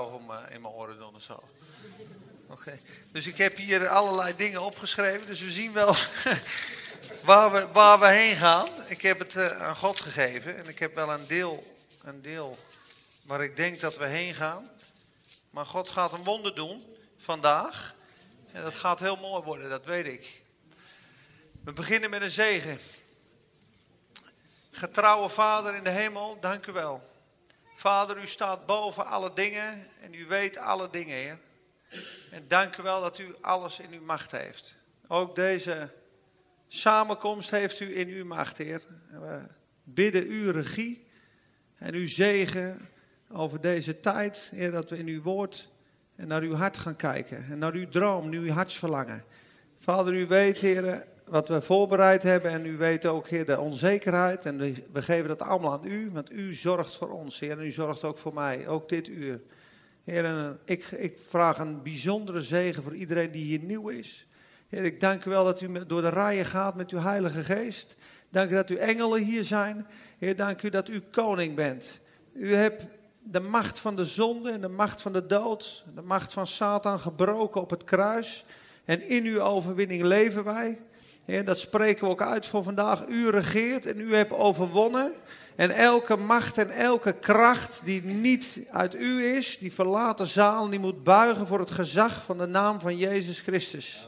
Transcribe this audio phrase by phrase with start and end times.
[0.00, 1.42] om in mijn oren doen of zo.
[2.46, 2.78] Oké.
[3.12, 5.94] Dus ik heb hier allerlei dingen opgeschreven, dus we zien wel
[7.24, 8.68] waar, we, waar we heen gaan.
[8.86, 12.58] Ik heb het uh, aan God gegeven en ik heb wel een deel, een deel
[13.22, 14.70] waar ik denk dat we heen gaan.
[15.50, 17.94] Maar God gaat een wonder doen vandaag.
[18.52, 20.42] En dat gaat heel mooi worden, dat weet ik.
[21.64, 22.78] We beginnen met een zegen.
[24.70, 27.11] Getrouwe Vader in de hemel, dank u wel.
[27.82, 31.38] Vader, u staat boven alle dingen en u weet alle dingen, Heer.
[32.30, 34.74] En dank u wel dat u alles in uw macht heeft.
[35.08, 35.88] Ook deze
[36.68, 38.82] samenkomst heeft u in uw macht, Heer.
[39.10, 39.40] We
[39.82, 41.06] bidden uw regie
[41.78, 42.88] en uw zegen
[43.28, 45.68] over deze tijd, Heer, dat we in uw woord
[46.16, 47.46] en naar uw hart gaan kijken.
[47.50, 49.24] En naar uw droom, uw hartsverlangen.
[49.78, 52.50] Vader, u weet, Heer, wat we voorbereid hebben.
[52.50, 54.46] En u weet ook, Heer, de onzekerheid.
[54.46, 54.58] En
[54.92, 57.50] we geven dat allemaal aan u, want u zorgt voor ons, Heer.
[57.50, 59.40] En u zorgt ook voor mij, ook dit uur.
[60.04, 64.26] Heer, en ik, ik vraag een bijzondere zegen voor iedereen die hier nieuw is.
[64.68, 67.96] Heer, ik dank u wel dat u door de rijen gaat met uw Heilige Geest.
[68.30, 69.86] Dank u dat uw engelen hier zijn.
[70.18, 72.00] Heer, dank u dat u koning bent.
[72.32, 72.86] U hebt
[73.22, 77.00] de macht van de zonde en de macht van de dood, de macht van Satan
[77.00, 78.44] gebroken op het kruis.
[78.84, 80.78] En in uw overwinning leven wij.
[81.24, 83.06] Heer, dat spreken we ook uit voor vandaag.
[83.08, 85.12] U regeert en u hebt overwonnen.
[85.56, 90.78] En elke macht en elke kracht die niet uit u is, die verlaten zaal, die
[90.78, 94.06] moet buigen voor het gezag van de naam van Jezus Christus.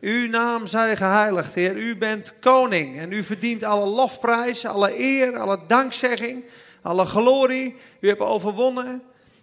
[0.00, 1.76] Uw naam zij geheiligd, Heer.
[1.76, 6.44] U bent koning en u verdient alle lofprijs, alle eer, alle dankzegging,
[6.82, 7.76] alle glorie.
[8.00, 9.02] U hebt overwonnen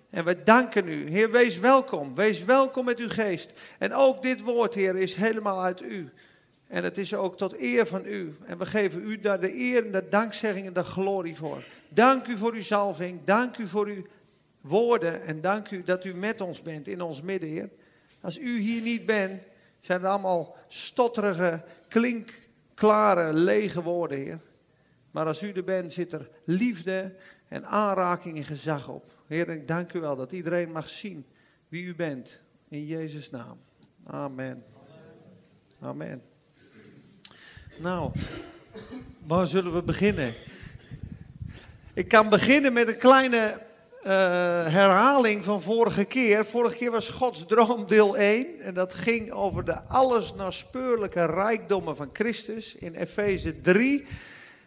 [0.09, 1.09] en we danken u.
[1.09, 2.15] Heer, wees welkom.
[2.15, 3.53] Wees welkom met uw geest.
[3.77, 6.11] En ook dit woord, Heer, is helemaal uit u.
[6.67, 8.35] En het is ook tot eer van u.
[8.45, 11.63] En we geven u daar de eer en de dankzegging en de glorie voor.
[11.89, 13.19] Dank u voor uw zalving.
[13.23, 14.05] Dank u voor uw
[14.61, 15.25] woorden.
[15.25, 17.69] En dank u dat u met ons bent in ons midden, Heer.
[18.21, 19.43] Als u hier niet bent,
[19.79, 24.39] zijn het allemaal stotterige, klinkklare, lege woorden, Heer.
[25.11, 27.15] Maar als u er bent, zit er liefde
[27.47, 29.13] en aanraking en gezag op.
[29.27, 31.25] Heer, ik dank u wel dat iedereen mag zien
[31.67, 32.41] wie u bent.
[32.69, 33.59] In Jezus' naam.
[34.03, 34.63] Amen.
[35.79, 36.34] Amen.
[37.77, 38.11] Nou,
[39.27, 40.33] waar zullen we beginnen?
[41.93, 44.11] Ik kan beginnen met een kleine uh,
[44.67, 46.45] herhaling van vorige keer.
[46.45, 48.61] Vorige keer was Gods droom deel 1.
[48.61, 52.75] En dat ging over de allesnaspeurlijke rijkdommen van Christus.
[52.75, 54.05] In Efeze 3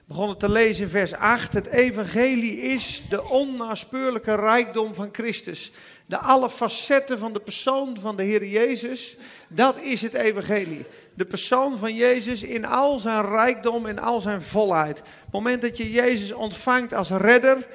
[0.04, 1.52] begonnen te lezen in vers 8.
[1.52, 5.72] Het evangelie is de onnaspeurlijke rijkdom van Christus.
[6.08, 9.16] De alle facetten van de persoon van de Heer Jezus.
[9.48, 10.86] Dat is het evangelie
[11.18, 14.98] de persoon van Jezus in al zijn rijkdom, in al zijn volheid.
[14.98, 17.66] Het moment dat je Jezus ontvangt als redder,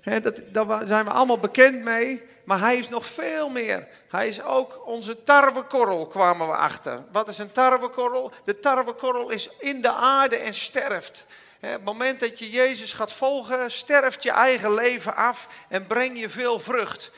[0.00, 2.22] hè, dat, daar zijn we allemaal bekend mee.
[2.44, 3.88] Maar hij is nog veel meer.
[4.08, 7.02] Hij is ook onze tarwekorrel, kwamen we achter.
[7.12, 8.32] Wat is een tarwekorrel?
[8.44, 11.26] De tarwekorrel is in de aarde en sterft.
[11.60, 16.28] Het moment dat je Jezus gaat volgen, sterft je eigen leven af en breng je
[16.28, 17.12] veel vrucht.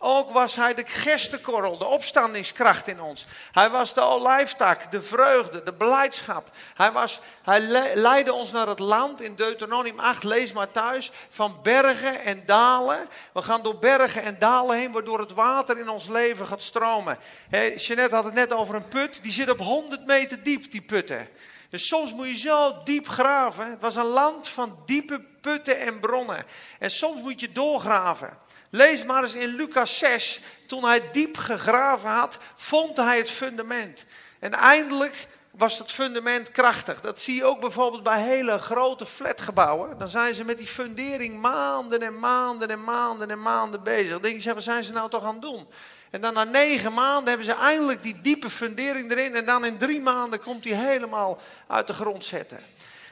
[0.00, 3.26] Ook was hij de gestenkorrel, de opstandingskracht in ons.
[3.52, 6.50] Hij was de olijftak, de vreugde, de blijdschap.
[6.74, 7.60] Hij, was, hij
[7.94, 13.08] leidde ons naar het land in Deuteronomium 8, lees maar thuis, van bergen en dalen.
[13.32, 17.18] We gaan door bergen en dalen heen, waardoor het water in ons leven gaat stromen.
[17.48, 20.82] He, Jeanette had het net over een put, die zit op 100 meter diep, die
[20.82, 21.28] putten.
[21.70, 23.70] Dus soms moet je zo diep graven.
[23.70, 26.44] Het was een land van diepe putten en bronnen.
[26.78, 28.46] En soms moet je doorgraven.
[28.70, 30.40] Lees maar eens in Lucas 6.
[30.66, 34.04] Toen hij diep gegraven had, vond hij het fundament.
[34.38, 37.00] En eindelijk was het fundament krachtig.
[37.00, 39.98] Dat zie je ook bijvoorbeeld bij hele grote flatgebouwen.
[39.98, 44.10] Dan zijn ze met die fundering maanden en maanden en maanden en maanden bezig.
[44.10, 45.66] Dan denk je, wat zijn ze nou toch aan het doen?
[46.10, 49.34] En dan na negen maanden hebben ze eindelijk die diepe fundering erin.
[49.34, 52.60] En dan in drie maanden komt die helemaal uit de grond zetten.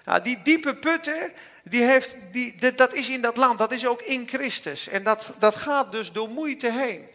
[0.04, 1.32] Nou, die diepe putten,
[1.68, 4.88] die heeft, die, dat is in dat land, dat is ook in Christus.
[4.88, 7.08] En dat, dat gaat dus door moeite heen.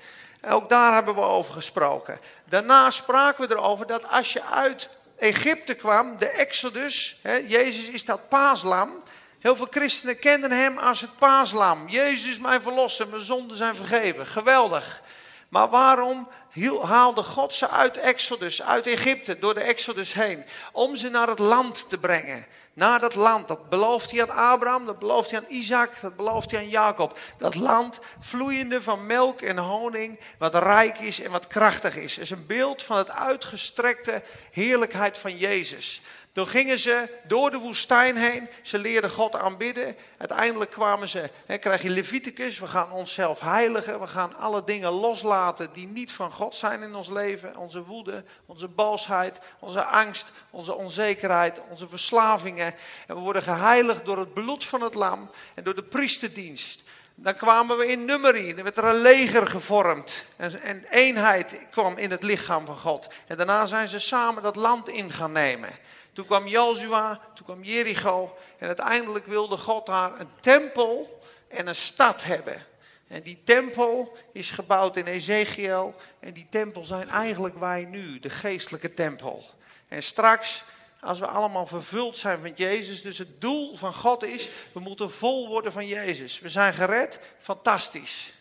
[0.50, 2.20] Ook daar hebben we over gesproken.
[2.46, 8.05] Daarna spraken we erover dat als je uit Egypte kwam, de Exodus, hè, Jezus is
[8.05, 9.03] dat paaslam.
[9.40, 11.90] Heel veel christenen kennen hem als het paaslam.
[11.90, 14.28] Jezus is mijn verlosser, mijn zonden zijn vergeven.
[14.28, 15.02] Geweldig.
[15.49, 16.28] Maar waarom
[16.81, 20.43] haalde God ze uit Exodus, uit Egypte, door de Exodus heen?
[20.72, 23.47] Om ze naar het land te brengen naar dat land.
[23.47, 27.20] Dat belooft hij aan Abraham, dat belooft hij aan Isaac, dat belooft hij aan Jacob.
[27.38, 32.16] Dat land vloeiende van melk en honing, wat rijk is en wat krachtig is.
[32.16, 34.22] Het is een beeld van het uitgestrekte
[34.52, 36.02] heerlijkheid van Jezus.
[36.31, 38.49] Toen gingen ze door de woestijn heen.
[38.61, 39.95] Ze leerden God aanbidden.
[40.17, 42.59] Uiteindelijk kwamen ze, hè, krijg je Leviticus.
[42.59, 43.99] We gaan onszelf heiligen.
[43.99, 47.57] We gaan alle dingen loslaten die niet van God zijn in ons leven.
[47.57, 52.73] Onze woede, onze boosheid, onze angst, onze onzekerheid, onze verslavingen.
[53.07, 56.83] En we worden geheiligd door het bloed van het lam en door de priesterdienst.
[57.16, 58.53] Dan kwamen we in nummerie.
[58.53, 60.25] Dan werd er een leger gevormd.
[60.35, 63.07] En, en eenheid kwam in het lichaam van God.
[63.28, 65.69] En daarna zijn ze samen dat land in gaan nemen.
[66.13, 68.37] Toen kwam Jozua, toen kwam Jericho.
[68.58, 72.66] En uiteindelijk wilde God daar een tempel en een stad hebben.
[73.08, 75.96] En die tempel is gebouwd in Ezekiel.
[76.19, 79.46] En die tempel zijn eigenlijk wij nu, de geestelijke tempel.
[79.87, 80.63] En straks,
[80.99, 85.11] als we allemaal vervuld zijn met Jezus, dus het doel van God is, we moeten
[85.11, 86.40] vol worden van Jezus.
[86.40, 88.34] We zijn gered, fantastisch.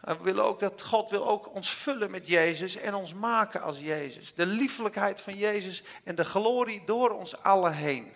[0.00, 3.80] We willen ook dat God wil ook ons vullen met Jezus en ons maken als
[3.80, 4.34] Jezus.
[4.34, 8.12] De liefelijkheid van Jezus en de glorie door ons allen heen.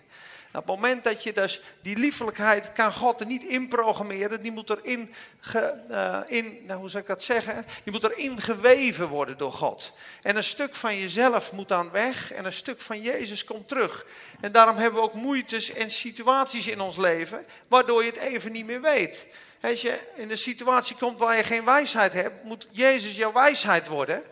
[0.53, 4.43] Nou, op het moment dat je dus die liefelijkheid kan God er niet in programmeren,
[4.43, 7.67] die moet erin, ge, uh, in, nou, hoe zou ik dat zeggen?
[7.85, 9.97] Die moet erin geweven worden door God.
[10.23, 14.07] En een stuk van jezelf moet dan weg en een stuk van Jezus komt terug.
[14.41, 18.53] En daarom hebben we ook moeites en situaties in ons leven, waardoor je het even
[18.53, 19.27] niet meer weet.
[19.63, 23.89] Als je in een situatie komt waar je geen wijsheid hebt, moet Jezus jouw wijsheid
[23.89, 24.23] worden.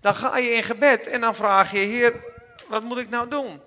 [0.00, 2.14] Dan ga je in gebed en dan vraag je, Heer,
[2.68, 3.60] wat moet ik nou doen?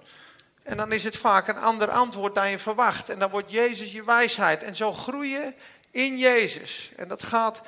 [0.64, 3.10] En dan is het vaak een ander antwoord dan je verwacht.
[3.10, 4.64] En dan wordt Jezus je wijsheid.
[4.64, 5.56] En zo groeien
[5.92, 6.92] in Jezus.
[6.96, 7.62] En dat gaat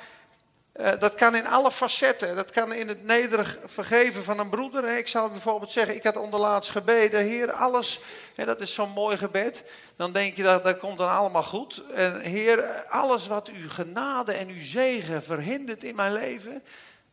[0.80, 2.36] uh, dat kan in alle facetten.
[2.36, 4.96] Dat kan in het nederig vergeven van een broeder.
[4.96, 8.00] Ik zou bijvoorbeeld zeggen, ik had onderlaatst gebeden, Heer, alles,
[8.36, 9.64] en dat is zo'n mooi gebed.
[9.96, 11.82] Dan denk je dat dat komt dan allemaal goed.
[11.94, 16.62] En Heer, alles wat uw genade en uw zegen verhindert in mijn leven,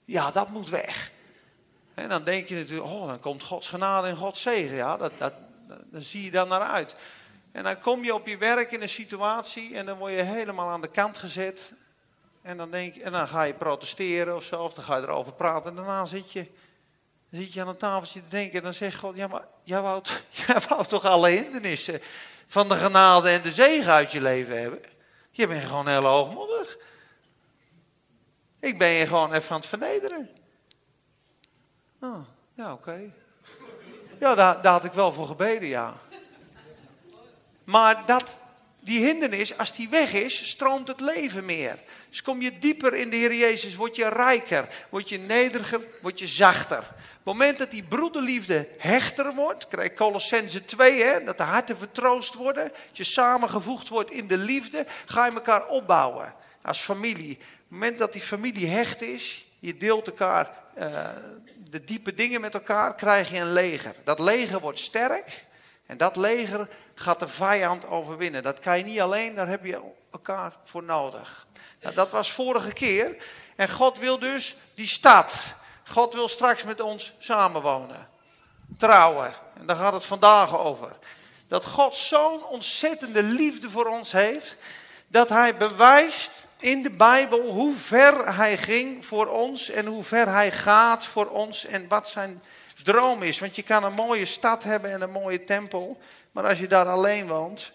[0.06, 1.12] ja, dat moet weg.
[1.94, 4.76] En dan denk je natuurlijk, oh, dan komt Gods genade en Gods zegen.
[4.76, 5.34] Ja, dat, dat,
[5.68, 6.96] dan zie je dan naar uit.
[7.52, 10.70] En dan kom je op je werk in een situatie en dan word je helemaal
[10.70, 11.74] aan de kant gezet.
[12.46, 15.34] En dan, denk, en dan ga je protesteren of zo, of dan ga je erover
[15.34, 15.70] praten.
[15.70, 16.46] En daarna zit je,
[17.32, 20.04] zit je aan een tafeltje te denken en dan zegt God, ja maar jij wou,
[20.48, 22.02] jij wou toch alle hindernissen
[22.46, 24.82] van de genade en de zegen uit je leven hebben?
[25.32, 26.78] Je bent gewoon heel hoogmoedig.
[28.60, 30.30] Ik ben je gewoon even aan het vernederen.
[32.02, 32.20] Oh,
[32.54, 33.12] ja, oké.
[34.20, 35.94] Ja, daar, daar had ik wel voor gebeden, ja.
[37.64, 38.40] Maar dat,
[38.86, 41.80] die hindernis, als die weg is, stroomt het leven meer.
[42.10, 46.20] Dus kom je dieper in de Heer Jezus, word je rijker, word je nederiger, word
[46.20, 46.78] je zachter.
[46.78, 46.86] Op
[47.32, 52.34] het moment dat die broederliefde hechter wordt, krijg Colossense 2, hè, dat de harten vertroost
[52.34, 57.32] worden, dat je samengevoegd wordt in de liefde, ga je elkaar opbouwen als familie.
[57.32, 60.50] Op het moment dat die familie hecht is, je deelt elkaar
[60.80, 61.08] uh,
[61.70, 63.96] de diepe dingen met elkaar, krijg je een leger.
[64.04, 65.46] Dat leger wordt sterk
[65.86, 68.44] en dat leger gaat de vijand overwinnen.
[68.44, 69.82] Dat kan je niet alleen, daar heb je
[70.12, 71.46] elkaar voor nodig.
[71.82, 73.16] Nou, dat was vorige keer.
[73.56, 75.56] En God wil dus die stad.
[75.88, 78.08] God wil straks met ons samenwonen.
[78.78, 79.34] Trouwen.
[79.60, 80.92] En daar gaat het vandaag over.
[81.48, 84.56] Dat God zo'n ontzettende liefde voor ons heeft.
[85.08, 89.70] Dat hij bewijst in de Bijbel hoe ver hij ging voor ons.
[89.70, 91.66] En hoe ver hij gaat voor ons.
[91.66, 92.42] En wat zijn
[92.84, 93.40] droom is.
[93.40, 96.00] Want je kan een mooie stad hebben en een mooie tempel.
[96.36, 97.72] Maar als je daar alleen woont,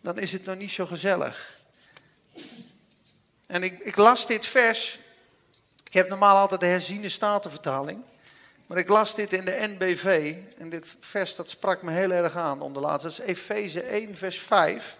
[0.00, 1.50] dan is het nog niet zo gezellig.
[3.46, 4.98] En ik, ik las dit vers.
[5.84, 8.02] Ik heb normaal altijd de herziene statenvertaling.
[8.66, 10.34] Maar ik las dit in de NBV.
[10.58, 13.02] En dit vers dat sprak me heel erg aan onderlaatst.
[13.02, 14.96] Dat is Efeze 1, vers 5.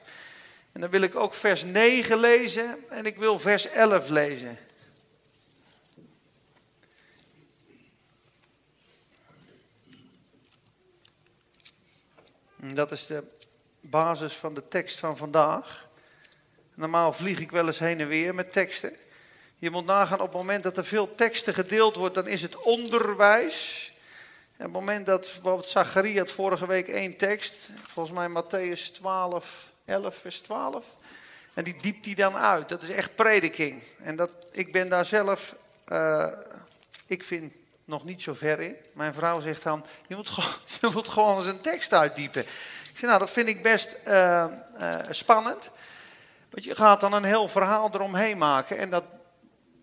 [0.73, 2.85] En dan wil ik ook vers 9 lezen.
[2.89, 4.59] En ik wil vers 11 lezen.
[12.71, 13.23] Dat is de
[13.81, 15.89] basis van de tekst van vandaag.
[16.75, 18.97] Normaal vlieg ik wel eens heen en weer met teksten.
[19.57, 22.63] Je moet nagaan op het moment dat er veel teksten gedeeld wordt, dan is het
[22.63, 23.93] onderwijs.
[24.57, 28.93] En op het moment dat bijvoorbeeld Zacharie had vorige week één tekst, volgens mij Matthäus
[28.93, 30.87] 12, 11, vers 12.
[31.55, 32.69] En die diept die dan uit.
[32.69, 33.83] Dat is echt prediking.
[34.03, 35.57] En dat, ik ben daar zelf,
[35.89, 36.33] uh,
[37.07, 37.53] ik vind
[37.85, 38.77] nog niet zo ver in.
[38.93, 42.41] Mijn vrouw zegt dan, je moet gewoon, je moet gewoon eens een tekst uitdiepen.
[42.43, 44.45] Ik zeg, nou dat vind ik best uh,
[44.81, 45.71] uh, spannend.
[46.51, 48.79] Want je gaat dan een heel verhaal eromheen maken.
[48.79, 49.05] En dat,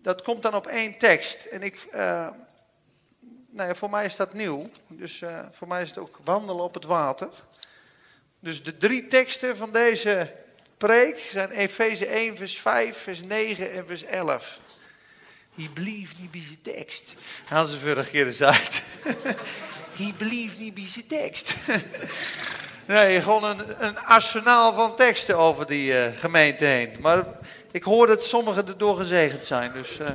[0.02, 1.44] dat komt dan op één tekst.
[1.44, 2.28] En ik, uh,
[3.50, 4.70] nou ja, voor mij is dat nieuw.
[4.86, 7.28] Dus voor mij is het ook wandelen op het water.
[8.38, 10.32] Dus de drie teksten van deze
[10.76, 14.60] preek zijn Efeze 1, vers 5, vers 9 en vers 11.
[15.60, 17.14] He believed niet bij zijn tekst.
[17.48, 18.82] Hadden ze vorige keer eens uit.
[19.98, 21.54] He believed niet bij zijn tekst.
[22.84, 26.96] Nee, gewoon een, een arsenaal van teksten over die uh, gemeente heen.
[27.00, 27.24] Maar
[27.70, 29.72] ik hoor dat sommigen erdoor gezegend zijn.
[29.72, 30.08] Dus, uh.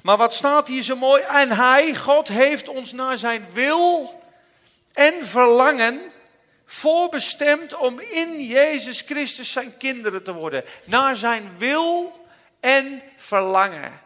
[0.00, 1.22] Maar wat staat hier zo mooi?
[1.22, 4.22] En hij, God, heeft ons naar zijn wil
[4.92, 6.00] en verlangen
[6.66, 10.64] voorbestemd om in Jezus Christus zijn kinderen te worden.
[10.84, 12.20] Naar zijn wil
[12.62, 14.00] en verlangen.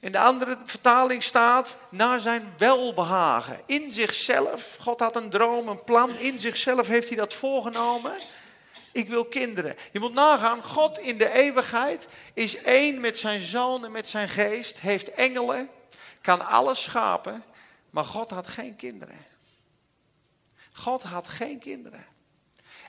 [0.00, 3.60] In de andere vertaling staat naar zijn welbehagen.
[3.66, 6.18] In zichzelf, God had een droom, een plan.
[6.18, 8.12] In zichzelf heeft hij dat voorgenomen.
[8.92, 9.76] Ik wil kinderen.
[9.92, 14.28] Je moet nagaan, God in de eeuwigheid is één met zijn zoon en met zijn
[14.28, 14.80] geest.
[14.80, 15.70] Heeft engelen,
[16.20, 17.44] kan alles schapen.
[17.90, 19.26] Maar God had geen kinderen.
[20.72, 22.06] God had geen kinderen.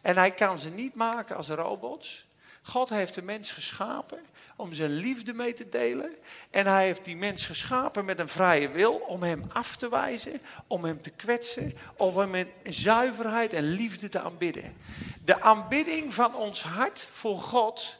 [0.01, 2.24] En hij kan ze niet maken als robots.
[2.67, 4.19] God heeft de mens geschapen
[4.55, 6.15] om zijn liefde mee te delen.
[6.49, 10.41] En hij heeft die mens geschapen met een vrije wil om hem af te wijzen,
[10.67, 14.77] om hem te kwetsen, om hem in zuiverheid en liefde te aanbidden.
[15.25, 17.97] De aanbidding van ons hart voor God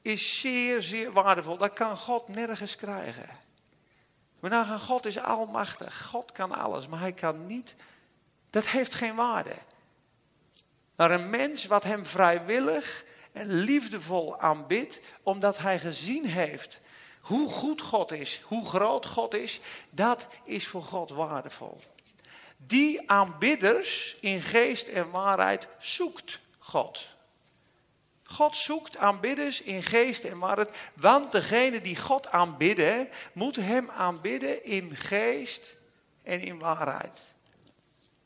[0.00, 1.56] is zeer, zeer waardevol.
[1.56, 3.28] Dat kan God nergens krijgen.
[4.40, 6.06] We nagaan, God is almachtig.
[6.06, 7.74] God kan alles, maar hij kan niet.
[8.50, 9.54] Dat heeft geen waarde.
[10.96, 13.04] Maar een mens wat hem vrijwillig
[13.44, 16.80] liefdevol aanbidt, omdat hij gezien heeft
[17.26, 21.80] hoe goed God is, hoe groot God is, dat is voor God waardevol.
[22.56, 27.06] Die aanbidders in geest en waarheid zoekt God.
[28.22, 34.64] God zoekt aanbidders in geest en waarheid, want degene die God aanbidden, moet hem aanbidden
[34.64, 35.76] in geest
[36.22, 37.20] en in waarheid.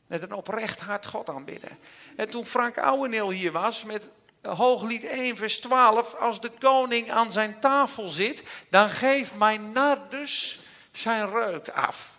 [0.06, 1.78] Met een oprecht hart God aanbidden.
[2.16, 4.08] En toen Frank Ouweneel hier was met
[4.42, 6.14] Hooglied 1, vers 12.
[6.14, 10.58] Als de koning aan zijn tafel zit, dan geeft mijn nardus
[10.92, 12.14] zijn reuk af.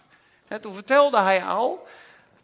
[0.48, 1.88] En toen vertelde hij al,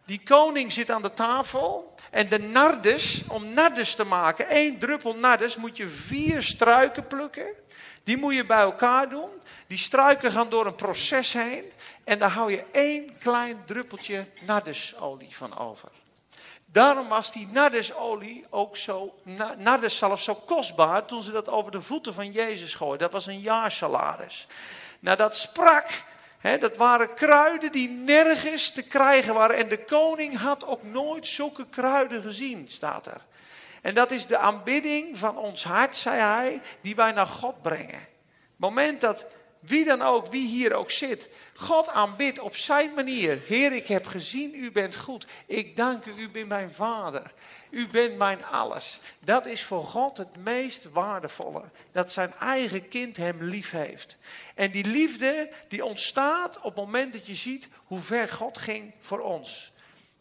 [0.06, 5.16] die koning zit aan de tafel en de nardes, om nardes te maken, één druppel
[5.16, 7.48] nardes, moet je vier struiken plukken.
[8.04, 9.30] Die moet je bij elkaar doen.
[9.68, 11.64] Die struiken gaan door een proces heen
[12.04, 15.90] en daar hou je één klein druppeltje nardesolie van over.
[16.78, 19.14] Daarom was die nardesolie ook zo,
[20.18, 23.00] zo kostbaar toen ze dat over de voeten van Jezus gooiden.
[23.00, 24.48] Dat was een jaarsalaris.
[25.00, 26.04] Nou, dat sprak,
[26.40, 29.56] hè, dat waren kruiden die nergens te krijgen waren.
[29.56, 33.22] En de koning had ook nooit zulke kruiden gezien, staat er.
[33.82, 38.00] En dat is de aanbidding van ons hart, zei hij, die wij naar God brengen.
[38.00, 39.26] Het moment dat
[39.60, 43.40] wie dan ook, wie hier ook zit, God aanbidt op zijn manier.
[43.46, 45.26] Heer, ik heb gezien, u bent goed.
[45.46, 47.32] Ik dank u, u bent mijn vader.
[47.70, 49.00] U bent mijn alles.
[49.20, 51.64] Dat is voor God het meest waardevolle.
[51.92, 54.18] Dat zijn eigen kind hem lief heeft.
[54.56, 58.92] En die liefde die ontstaat op het moment dat je ziet hoe ver God ging
[59.00, 59.72] voor ons.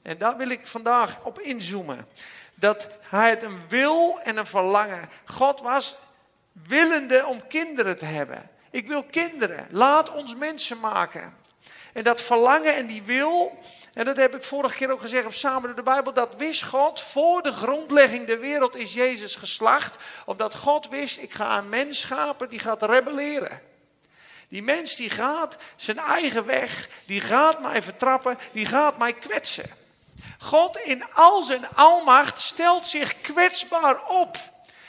[0.02, 2.07] En daar wil ik vandaag op inzoomen.
[2.55, 5.09] Dat hij het een wil en een verlangen.
[5.25, 5.95] God was
[6.52, 8.50] willende om kinderen te hebben.
[8.76, 9.66] Ik wil kinderen.
[9.71, 11.37] Laat ons mensen maken.
[11.92, 13.59] En dat verlangen en die wil,
[13.92, 16.62] en dat heb ik vorige keer ook gezegd, of samen door de Bijbel, dat wist
[16.62, 19.97] God voor de grondlegging der wereld is Jezus geslacht.
[20.25, 23.62] Omdat God wist, ik ga een mens schapen die gaat rebelleren.
[24.49, 29.71] Die mens die gaat zijn eigen weg, die gaat mij vertrappen, die gaat mij kwetsen.
[30.38, 34.37] God in al zijn almacht stelt zich kwetsbaar op.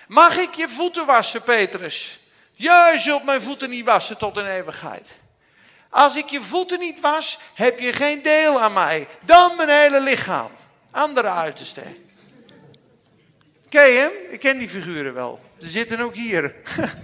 [0.08, 2.20] Mag ik je voeten wassen, Petrus?
[2.57, 5.09] Je zult mijn voeten niet wassen tot in eeuwigheid.
[5.89, 9.07] Als ik je voeten niet was, heb je geen deel aan mij.
[9.21, 10.51] Dan mijn hele lichaam.
[10.91, 11.81] Andere uiterste.
[13.69, 14.11] Ken je hem?
[14.29, 15.39] Ik ken die figuren wel.
[15.57, 16.55] Ze zitten ook hier.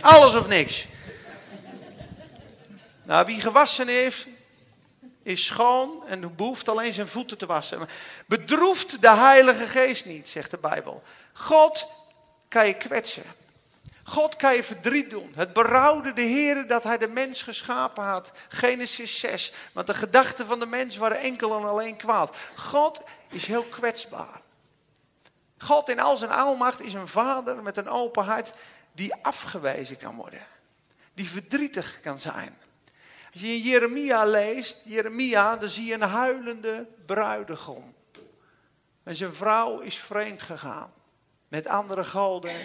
[0.00, 0.86] Alles of niks.
[3.02, 4.26] Nou, wie gewassen heeft,
[5.22, 7.88] is schoon en behoeft alleen zijn voeten te wassen.
[8.26, 11.02] Bedroeft de Heilige Geest niet, zegt de Bijbel.
[11.32, 11.86] God
[12.48, 13.22] kan je kwetsen.
[14.04, 15.32] God kan je verdriet doen.
[15.36, 18.30] Het berouwde de Heer dat hij de mens geschapen had.
[18.48, 19.52] Genesis 6.
[19.72, 22.36] Want de gedachten van de mens waren enkel en alleen kwaad.
[22.56, 24.40] God is heel kwetsbaar.
[25.58, 28.52] God in al zijn almacht is een vader met een open hart
[28.92, 30.46] die afgewezen kan worden.
[31.14, 32.58] Die verdrietig kan zijn.
[33.32, 37.94] Als je in Jeremia leest, Jeremia, dan zie je een huilende bruidegom.
[39.02, 40.92] En zijn vrouw is vreemd gegaan.
[41.48, 42.56] Met andere goden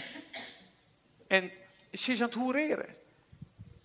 [1.28, 1.52] en
[1.92, 2.96] ze is aan het hoereren.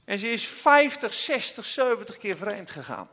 [0.04, 3.08] En ze is 50, 60, 70 keer vreemd gegaan.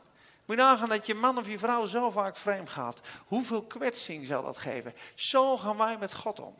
[0.46, 3.00] Moet je nagaan dat je man of je vrouw zo vaak vreemd gaat.
[3.26, 4.94] Hoeveel kwetsing zal dat geven?
[5.14, 6.54] Zo gaan wij met God om.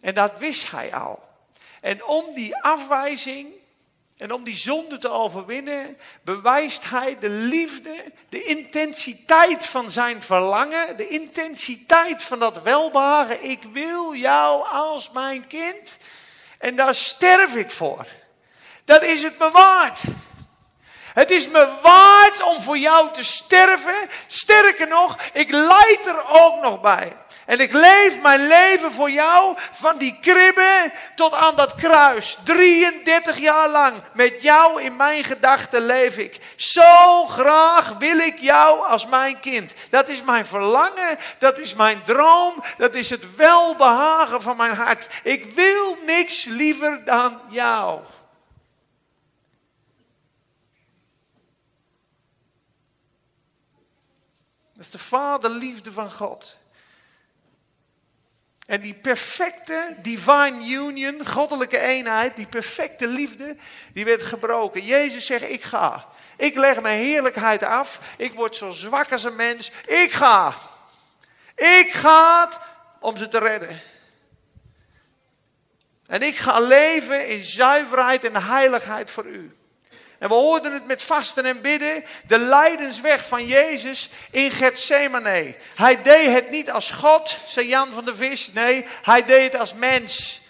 [0.00, 1.28] En dat wist hij al.
[1.80, 3.54] En om die afwijzing
[4.16, 10.96] En om die zonde te overwinnen, bewijst hij de liefde, de intensiteit van zijn verlangen,
[10.96, 13.44] de intensiteit van dat welbehagen.
[13.44, 15.98] Ik wil jou als mijn kind
[16.58, 18.06] en daar sterf ik voor.
[18.84, 20.00] Dat is het me waard.
[21.14, 24.08] Het is me waard om voor jou te sterven.
[24.26, 27.16] Sterker nog, ik leid er ook nog bij.
[27.46, 32.38] En ik leef mijn leven voor jou van die kribben tot aan dat kruis.
[32.44, 36.54] 33 jaar lang met jou in mijn gedachten leef ik.
[36.56, 39.74] Zo graag wil ik jou als mijn kind.
[39.90, 45.08] Dat is mijn verlangen, dat is mijn droom, dat is het welbehagen van mijn hart.
[45.22, 48.00] Ik wil niks liever dan jou.
[54.74, 56.64] Dat is de vaderliefde van God.
[58.66, 63.56] En die perfecte divine union, goddelijke eenheid, die perfecte liefde,
[63.92, 64.80] die werd gebroken.
[64.84, 66.06] Jezus zegt, ik ga.
[66.36, 68.00] Ik leg mijn heerlijkheid af.
[68.16, 69.70] Ik word zo zwak als een mens.
[69.86, 70.54] Ik ga.
[71.54, 72.50] Ik ga
[73.00, 73.80] om ze te redden.
[76.06, 79.55] En ik ga leven in zuiverheid en heiligheid voor u.
[80.18, 82.04] En we hoorden het met vasten en bidden.
[82.26, 85.54] De lijdensweg van Jezus in Gethsemane.
[85.74, 88.52] Hij deed het niet als God, zei Jan van der Vis.
[88.52, 90.40] Nee, hij deed het als mens.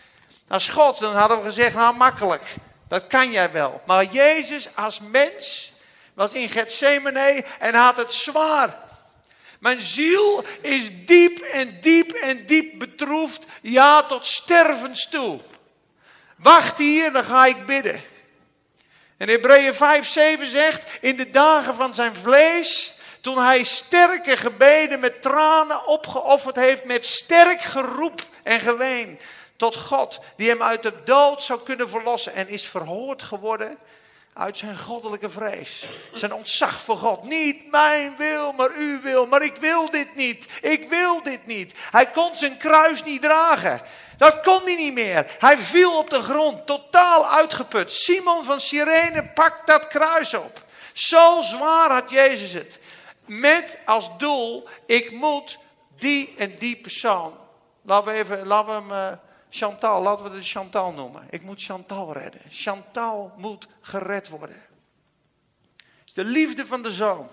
[0.48, 2.42] Als God, dan hadden we gezegd, nou makkelijk.
[2.88, 3.82] Dat kan jij wel.
[3.86, 5.72] Maar Jezus als mens
[6.14, 8.84] was in Gethsemane en had het zwaar.
[9.58, 13.46] Mijn ziel is diep en diep en diep betroefd.
[13.62, 15.40] Ja, tot stervens toe.
[16.36, 18.02] Wacht hier, dan ga ik bidden.
[19.16, 25.00] En Hebreeën 5, 7 zegt, in de dagen van zijn vlees, toen hij sterke gebeden
[25.00, 29.18] met tranen opgeofferd heeft, met sterk geroep en geween
[29.56, 33.78] tot God, die hem uit de dood zou kunnen verlossen en is verhoord geworden
[34.36, 35.84] uit zijn goddelijke vrees.
[36.14, 37.24] Zijn ontzag voor God.
[37.24, 39.26] Niet mijn wil, maar uw wil.
[39.26, 40.46] Maar ik wil dit niet.
[40.60, 41.74] Ik wil dit niet.
[41.90, 43.80] Hij kon zijn kruis niet dragen.
[44.16, 45.36] Dat kon hij niet meer.
[45.38, 47.92] Hij viel op de grond, totaal uitgeput.
[47.92, 50.64] Simon van Cyrene pakt dat kruis op.
[50.92, 52.78] Zo zwaar had Jezus het.
[53.24, 55.58] Met als doel, ik moet
[55.98, 57.34] die en die persoon.
[57.82, 59.18] Laten we, even, laten we hem uh,
[59.50, 61.26] Chantal, laten we de Chantal noemen.
[61.30, 62.40] Ik moet Chantal redden.
[62.50, 64.62] Chantal moet gered worden.
[65.78, 67.28] Het is de liefde van de zoon.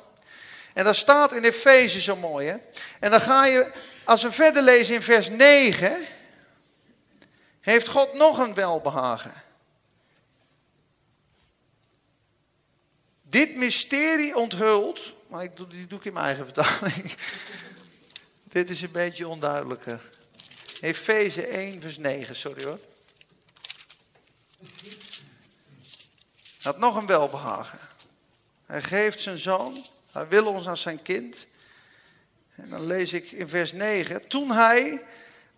[0.73, 2.47] En dat staat in Efeze zo mooi.
[2.47, 2.55] Hè?
[2.99, 3.71] En dan ga je,
[4.03, 5.97] als we verder lezen in vers 9
[7.63, 9.33] heeft God nog een welbehagen.
[13.21, 17.15] Dit mysterie onthult, maar ik doe, die doe ik in mijn eigen vertaling.
[18.43, 20.09] Dit is een beetje onduidelijker.
[20.81, 22.79] Efeze 1, vers 9, sorry hoor.
[26.61, 27.79] Had nog een welbehagen.
[28.65, 31.45] Hij geeft zijn zoon, hij wil ons als zijn kind.
[32.55, 34.27] En dan lees ik in vers 9.
[34.27, 35.03] Toen hij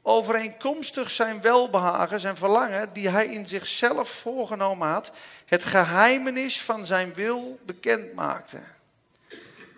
[0.08, 5.12] overeenkomstig zijn welbehagen, zijn verlangen, die hij in zichzelf voorgenomen had,
[5.46, 8.58] het geheimenis van zijn wil bekend maakte.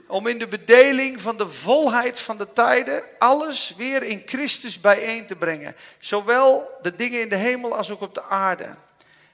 [0.08, 5.26] Om in de bedeling van de volheid van de tijden alles weer in Christus bijeen
[5.26, 5.76] te brengen.
[6.00, 8.76] Zowel de dingen in de hemel als ook op de aarde.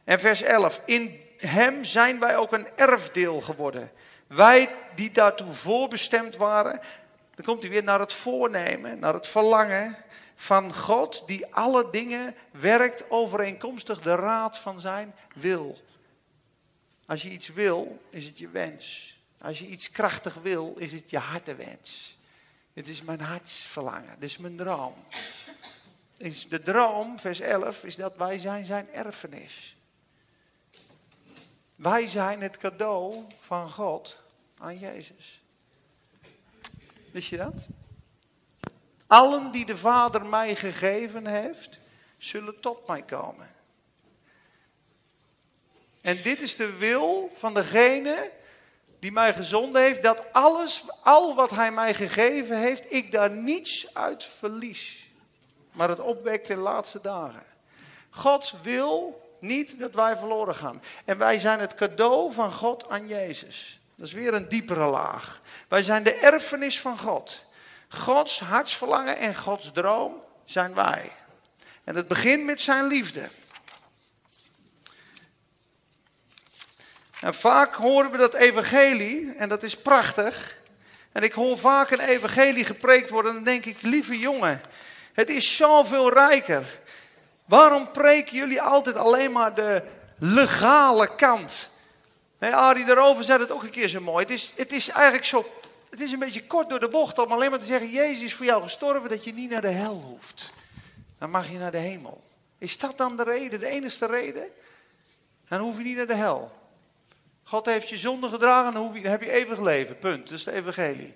[0.03, 0.81] En vers 11.
[0.85, 3.91] In hem zijn wij ook een erfdeel geworden.
[4.27, 6.79] Wij die daartoe voorbestemd waren.
[7.35, 9.97] Dan komt hij weer naar het voornemen, naar het verlangen
[10.43, 15.77] van God die alle dingen werkt overeenkomstig de raad van zijn wil.
[17.05, 19.17] Als je iets wil, is het je wens.
[19.37, 22.17] Als je iets krachtig wil, is het je hartewens.
[22.73, 24.93] Het is mijn hartsverlangen, dit is mijn droom.
[26.49, 29.75] De droom, vers 11, is dat wij zijn zijn erfenis.
[31.75, 34.23] Wij zijn het cadeau van God
[34.57, 35.41] aan Jezus.
[37.11, 37.53] Wist je dat?
[39.13, 41.79] Allen die de Vader mij gegeven heeft,
[42.17, 43.51] zullen tot mij komen.
[46.01, 48.31] En dit is de wil van degene
[48.99, 53.95] die mij gezonden heeft, dat alles, al wat hij mij gegeven heeft, ik daar niets
[53.95, 55.05] uit verlies.
[55.71, 57.43] Maar het opwekt in de laatste dagen.
[58.09, 60.81] God wil niet dat wij verloren gaan.
[61.05, 63.79] En wij zijn het cadeau van God aan Jezus.
[63.95, 65.41] Dat is weer een diepere laag.
[65.67, 67.51] Wij zijn de erfenis van God.
[67.97, 71.11] Gods hartsverlangen en Gods droom zijn wij.
[71.83, 73.29] En het begint met zijn liefde.
[77.21, 80.55] En vaak horen we dat evangelie, en dat is prachtig.
[81.11, 84.61] En ik hoor vaak een evangelie gepreekt worden, en dan denk ik, lieve jongen,
[85.13, 86.63] het is zoveel rijker.
[87.45, 89.83] Waarom preken jullie altijd alleen maar de
[90.17, 91.69] legale kant.
[92.39, 94.23] Nee, Arie daarover zei het ook een keer zo mooi.
[94.23, 95.61] Het is, het is eigenlijk zo,
[95.93, 98.33] het is een beetje kort door de bocht om alleen maar te zeggen, Jezus is
[98.33, 100.53] voor jou gestorven, dat je niet naar de hel hoeft.
[101.17, 102.23] Dan mag je naar de hemel.
[102.57, 104.43] Is dat dan de reden, de enige reden?
[105.47, 106.51] Dan hoef je niet naar de hel.
[107.43, 109.97] God heeft je zonde gedragen, dan, hoef je, dan heb je eeuwig leven.
[109.97, 110.29] Punt.
[110.29, 111.13] Dat is de evangelie.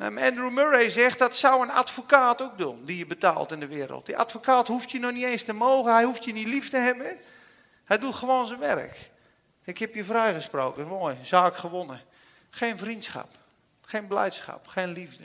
[0.00, 3.66] Um, Andrew Murray zegt dat zou een advocaat ook doen, die je betaalt in de
[3.66, 4.06] wereld.
[4.06, 6.76] Die advocaat hoeft je nog niet eens te mogen, hij hoeft je niet lief te
[6.76, 7.16] hebben.
[7.84, 9.09] Hij doet gewoon zijn werk.
[9.70, 12.00] Ik heb je vrijgesproken, mooi, zaak gewonnen.
[12.50, 13.30] Geen vriendschap,
[13.80, 15.24] geen blijdschap, geen liefde.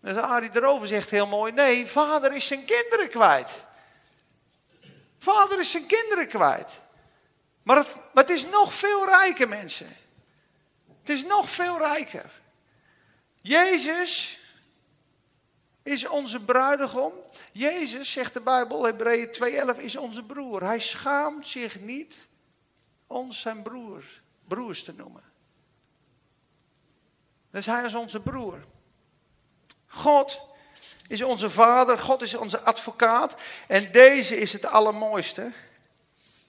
[0.00, 3.50] Dus Arie erover zegt heel mooi, nee, vader is zijn kinderen kwijt.
[5.18, 6.72] Vader is zijn kinderen kwijt.
[7.62, 9.96] Maar het, maar het is nog veel rijker, mensen.
[11.00, 12.30] Het is nog veel rijker.
[13.40, 14.38] Jezus
[15.82, 17.12] is onze bruidegom.
[17.52, 19.28] Jezus, zegt de Bijbel, Hebreeën
[19.76, 20.62] 2.11, is onze broer.
[20.62, 22.30] Hij schaamt zich niet
[23.12, 24.04] ons zijn broer,
[24.48, 25.22] broers te noemen.
[27.50, 28.58] Dus hij is onze broer.
[29.86, 30.40] God
[31.06, 33.34] is onze vader, God is onze advocaat.
[33.68, 35.52] En deze is het allermooiste.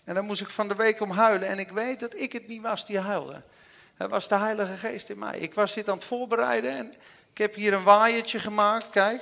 [0.04, 1.48] En daar moest ik van de week om huilen.
[1.48, 3.42] En ik weet dat ik het niet was die huilde.
[3.96, 5.40] Het was de Heilige Geest in mij.
[5.40, 6.88] Ik was dit aan het voorbereiden en
[7.32, 8.90] ik heb hier een waaiertje gemaakt.
[8.90, 9.22] Kijk.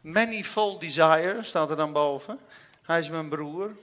[0.00, 2.40] Manifold Desire staat er dan boven.
[2.82, 3.76] Hij is mijn broer.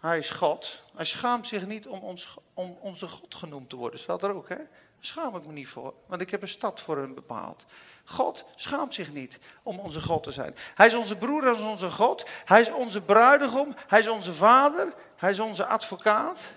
[0.00, 0.80] Hij is God.
[0.96, 2.16] Hij schaamt zich niet om,
[2.54, 4.00] om onze God genoemd te worden.
[4.00, 4.56] Staat er ook, hè?
[4.56, 4.66] Daar
[5.00, 5.94] schaam ik me niet voor.
[6.06, 7.64] Want ik heb een stad voor hem bepaald.
[8.04, 10.54] God schaamt zich niet om onze God te zijn.
[10.74, 12.28] Hij is onze broer, hij is onze God.
[12.44, 13.74] Hij is onze bruidegom.
[13.86, 14.94] Hij is onze vader.
[15.16, 16.52] Hij is onze advocaat.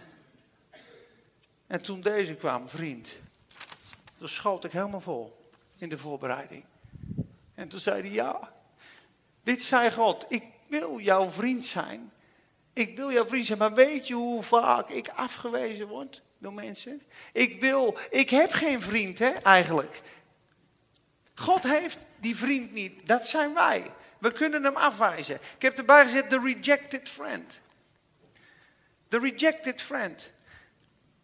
[1.68, 3.16] En toen deze kwam, vriend,
[4.18, 6.66] toen schoot ik helemaal vol in de voorbereiding.
[7.56, 8.52] En toen zei hij, ja,
[9.44, 12.12] dit zei God, ik wil jouw vriend zijn.
[12.74, 17.02] Ik wil jouw vriend zijn, maar weet je hoe vaak ik afgewezen word door mensen?
[17.34, 20.02] Ik wil, ik heb geen vriend hè, eigenlijk.
[21.36, 23.92] God heeft die vriend niet, dat zijn wij.
[24.18, 25.36] We kunnen hem afwijzen.
[25.36, 27.60] Ik heb erbij gezet, the rejected friend.
[29.08, 30.32] The rejected friend.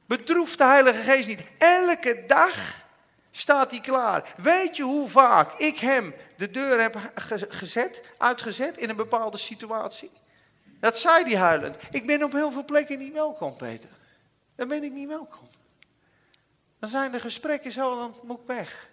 [0.05, 1.43] Bedroef de Heilige Geest niet.
[1.57, 2.85] Elke dag
[3.31, 4.33] staat hij klaar.
[4.37, 7.11] Weet je hoe vaak ik hem de deur heb
[7.49, 10.11] gezet, uitgezet in een bepaalde situatie?
[10.79, 11.77] Dat zei hij huilend.
[11.91, 13.89] Ik ben op heel veel plekken niet welkom, Peter.
[14.55, 15.47] Dan ben ik niet welkom.
[16.79, 18.89] Dan zijn de gesprekken zo, dan moet ik weg.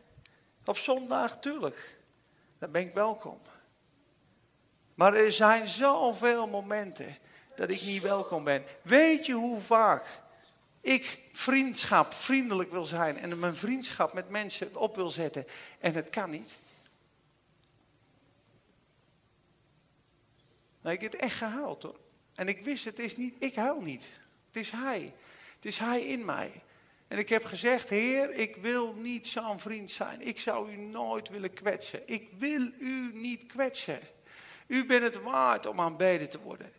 [0.64, 1.96] Op zondag, tuurlijk.
[2.58, 3.40] Dan ben ik welkom.
[4.94, 7.16] Maar er zijn zoveel momenten
[7.56, 8.64] dat ik niet welkom ben.
[8.82, 10.20] Weet je hoe vaak
[10.80, 15.46] ik vriendschap, vriendelijk wil zijn en mijn vriendschap met mensen op wil zetten
[15.78, 16.52] en het kan niet?
[20.86, 21.98] Nou, ik heb echt gehuild hoor.
[22.34, 24.06] En ik wist, het is niet, ik huil niet.
[24.46, 25.14] Het is Hij.
[25.54, 26.52] Het is Hij in mij.
[27.08, 30.26] En ik heb gezegd, Heer, ik wil niet zo'n vriend zijn.
[30.26, 32.02] Ik zou u nooit willen kwetsen.
[32.04, 33.98] Ik wil u niet kwetsen.
[34.66, 36.72] U bent het waard om aanbeden te worden.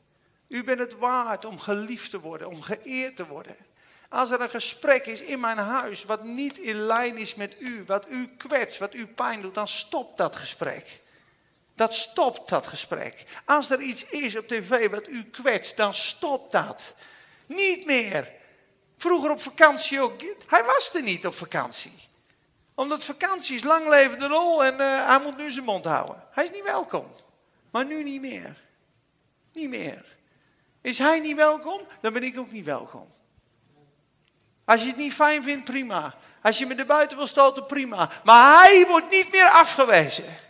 [0.48, 3.56] U bent het waard om geliefd te worden, om geëerd te worden.
[4.10, 7.84] Als er een gesprek is in mijn huis wat niet in lijn is met u,
[7.86, 11.06] wat u kwetst, wat u pijn doet, dan stopt dat gesprek.
[11.78, 13.26] Dat stopt dat gesprek.
[13.46, 16.94] Als er iets is op tv wat u kwetst, dan stopt dat.
[17.46, 18.32] Niet meer.
[18.98, 20.22] Vroeger op vakantie ook.
[20.48, 21.94] Hij was er niet op vakantie.
[22.76, 26.24] Omdat vakantie is lang levende rol en uh, hij moet nu zijn mond houden.
[26.32, 27.06] Hij is niet welkom.
[27.72, 28.56] Maar nu niet meer.
[29.54, 30.06] Niet meer.
[30.82, 33.08] Is hij niet welkom, dan ben ik ook niet welkom.
[34.66, 36.16] Als je het niet fijn vindt, prima.
[36.42, 38.12] Als je me er buiten wil stoten, prima.
[38.24, 40.46] Maar hij wordt niet meer afgewezen.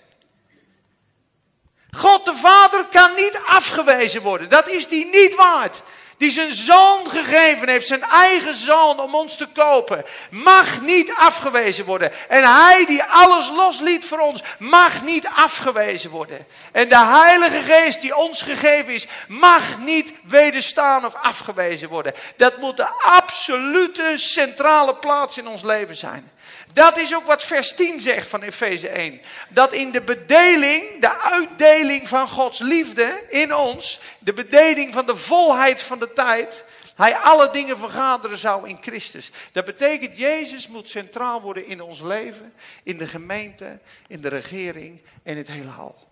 [1.92, 4.50] God de Vader kan niet afgewezen worden.
[4.50, 5.82] Dat is die niet waard
[6.18, 11.86] die zijn zoon gegeven heeft, zijn eigen zoon om ons te kopen, mag niet afgewezen
[11.86, 12.12] worden.
[12.30, 16.48] En hij die alles losliet voor ons, mag niet afgewezen worden.
[16.72, 22.14] En de Heilige Geest die ons gegeven is, mag niet wederstaan of afgewezen worden.
[22.38, 26.32] Dat moet de absolute centrale plaats in ons leven zijn.
[26.78, 29.22] Dat is ook wat vers 10 zegt van Efeze 1.
[29.50, 35.16] Dat in de bedeling, de uitdeling van Gods liefde in ons, de bedeling van de
[35.16, 36.64] volheid van de tijd,
[36.96, 39.32] hij alle dingen vergaderen zou in Christus.
[39.52, 45.02] Dat betekent, Jezus moet centraal worden in ons leven, in de gemeente, in de regering
[45.24, 46.08] en het hele hal.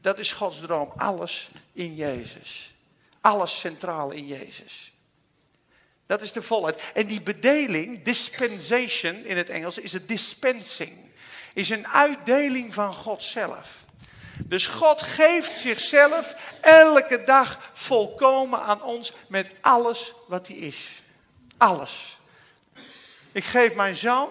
[0.00, 2.74] Dat is Gods droom, alles in Jezus.
[3.20, 4.92] Alles centraal in Jezus.
[6.08, 6.82] Dat is de volheid.
[6.94, 10.98] En die bedeling, dispensation in het Engels, is een dispensing.
[11.54, 13.84] Is een uitdeling van God zelf.
[14.38, 21.02] Dus God geeft zichzelf elke dag volkomen aan ons met alles wat hij is.
[21.56, 22.16] Alles.
[23.32, 24.28] Ik geef mijn zoon,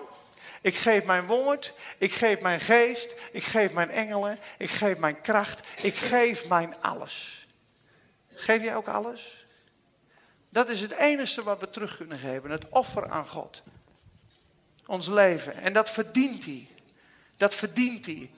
[0.62, 5.22] ik geef mijn woord, ik geef mijn geest, ik geef mijn engelen, ik geef mijn
[5.22, 7.48] kracht, ik geef mijn alles.
[8.34, 9.47] Geef jij ook alles?
[10.50, 13.64] Dat is het enige wat we terug kunnen geven, het offer aan God.
[14.86, 15.54] Ons leven.
[15.54, 16.68] En dat verdient hij.
[17.36, 18.32] Dat verdient hij.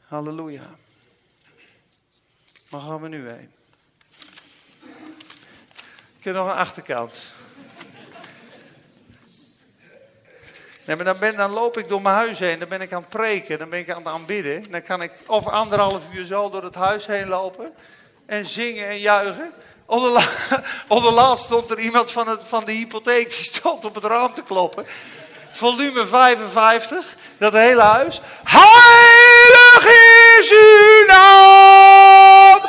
[0.00, 0.76] Halleluja.
[2.68, 3.52] Waar gaan we nu heen?
[6.18, 7.32] Ik heb nog een achterkant.
[10.96, 13.68] Maar dan, loop ik door mijn huis heen, dan ben ik aan het preken, dan
[13.68, 14.64] ben ik aan het aanbidden.
[14.70, 17.74] Dan kan ik of anderhalf uur zo door het huis heen lopen
[18.26, 19.52] en zingen en juichen.
[20.88, 24.34] Onder laatst stond er iemand van, het, van de hypotheek, die stond op het raam
[24.34, 24.86] te kloppen.
[25.50, 28.20] Volume 55, dat hele huis.
[28.44, 29.84] Heilig
[30.38, 32.60] is uw naam!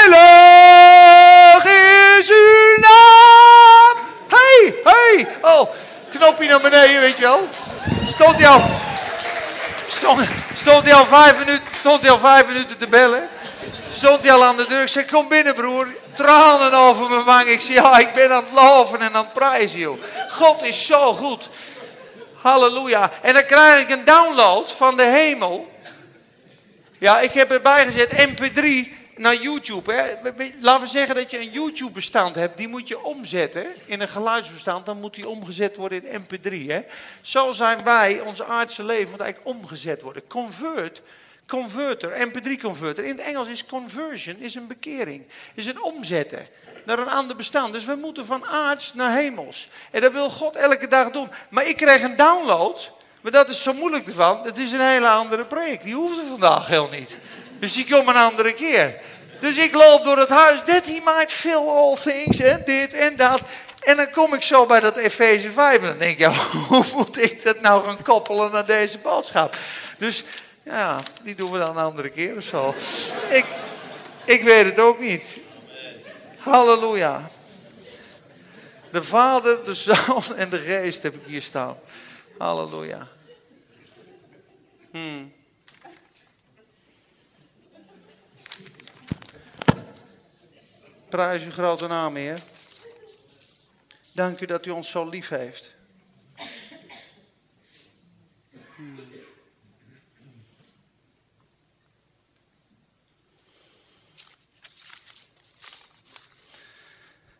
[0.00, 0.44] Heilig
[2.18, 3.96] is uw naam!
[4.28, 5.26] Hey, hey!
[5.40, 5.74] Oh,
[6.16, 7.48] knopje naar beneden, weet je wel.
[8.06, 8.62] Stond hij al,
[10.54, 13.28] stond, hij al, vijf, minuten, stond hij al vijf minuten te bellen.
[13.92, 14.82] Stond hij al aan de deur.
[14.82, 15.88] Ik zei, kom binnen broer.
[16.14, 17.48] Tranen over mijn wang.
[17.48, 20.02] Ik zei, ja, ik ben aan het loven en aan het prijzen, joh.
[20.30, 21.48] God is zo goed.
[22.42, 23.10] Halleluja.
[23.22, 25.74] En dan krijg ik een download van de hemel.
[26.98, 29.92] Ja, ik heb erbij gezet MP3 naar YouTube.
[29.92, 30.14] Hè.
[30.60, 32.56] Laten we zeggen dat je een YouTube-bestand hebt.
[32.56, 34.86] Die moet je omzetten in een geluidsbestand.
[34.86, 36.66] Dan moet die omgezet worden in MP3.
[36.66, 36.82] Hè.
[37.20, 40.26] Zo zijn wij, ons aardse leven, moet eigenlijk omgezet worden.
[40.26, 41.02] Convert,
[41.46, 43.04] converter, MP3-converter.
[43.04, 45.24] In het Engels is conversion, is een bekering.
[45.54, 46.48] Is een omzetten
[46.84, 47.72] naar een ander bestand.
[47.72, 49.68] Dus we moeten van aards naar hemels.
[49.90, 51.28] En dat wil God elke dag doen.
[51.48, 52.94] Maar ik krijg een download.
[53.20, 54.42] Maar dat is zo moeilijk ervan.
[54.42, 55.82] Het is een hele andere preek.
[55.82, 57.16] Die hoeft er vandaag heel niet.
[57.58, 58.94] Dus die komt een andere keer.
[59.40, 60.60] Dus ik loop door het huis.
[60.66, 62.38] That he might fill all things.
[62.38, 63.40] En dit en dat.
[63.82, 65.80] En dan kom ik zo bij dat Efeze 5.
[65.80, 66.32] En dan denk ik, ja,
[66.68, 69.58] hoe moet ik dat nou gaan koppelen naar deze boodschap?
[69.98, 70.24] Dus
[70.62, 72.74] ja, die doen we dan een andere keer of zo.
[73.28, 73.44] Ik,
[74.24, 75.40] ik weet het ook niet.
[76.38, 77.30] Halleluja.
[78.90, 81.76] De Vader, de Zoon en de Geest heb ik hier staan.
[82.38, 83.08] Halleluja.
[84.90, 85.32] Hmm.
[91.08, 92.42] Prijs uw grote naam, Heer.
[94.12, 95.70] Dank u dat u ons zo lief heeft.
[98.74, 98.98] Hmm.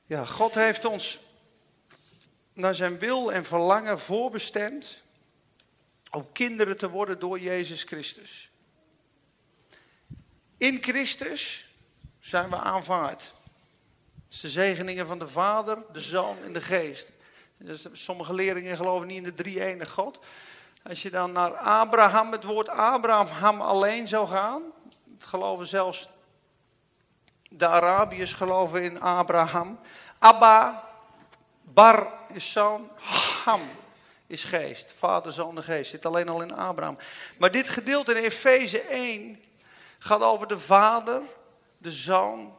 [0.06, 1.18] Ja, God heeft ons
[2.52, 5.02] naar zijn wil en verlangen voorbestemd
[6.10, 8.50] om kinderen te worden door Jezus Christus.
[10.56, 11.68] In Christus
[12.20, 13.34] zijn we aanvaard.
[14.30, 17.10] Is de zegeningen van de Vader, de Zoon en de Geest.
[17.58, 20.18] Dus sommige leerlingen geloven niet in de drie-ene God.
[20.88, 24.62] Als je dan naar Abraham, het woord Abraham alleen zou gaan,
[25.18, 26.08] geloven zelfs
[27.50, 29.78] de Arabiërs geloven in Abraham.
[30.18, 30.88] Abba,
[31.62, 32.90] Bar is zoon,
[33.44, 33.60] Ham
[34.26, 34.92] is geest.
[34.96, 35.90] Vader, zoon en geest.
[35.90, 36.98] Zit alleen al in Abraham.
[37.38, 39.42] Maar dit gedeelte in Efeze 1
[39.98, 41.22] gaat over de Vader,
[41.78, 42.54] de Zoon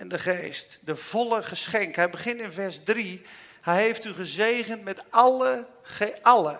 [0.00, 0.78] en de Geest.
[0.80, 1.96] De volle geschenk.
[1.96, 3.22] Hij begint in vers 3.
[3.60, 6.58] Hij heeft u gezegend met alle, ge, alle.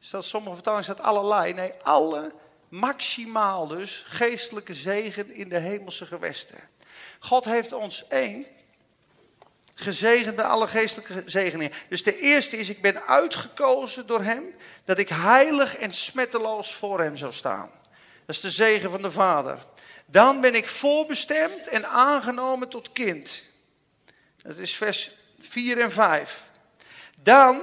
[0.00, 1.52] Staat, sommige vertalingen staat allerlei.
[1.52, 2.32] Nee, alle,
[2.68, 6.58] maximaal dus, geestelijke zegen in de hemelse gewesten.
[7.18, 8.46] God heeft ons één
[9.74, 11.72] gezegend bij alle geestelijke zegeningen.
[11.88, 14.54] Dus de eerste is, ik ben uitgekozen door hem,
[14.84, 17.70] dat ik heilig en smetteloos voor hem zou staan.
[18.26, 19.58] Dat is de zegen van de Vader.
[20.10, 23.42] Dan ben ik voorbestemd en aangenomen tot kind.
[24.42, 26.44] Dat is vers 4 en 5.
[27.22, 27.60] Dan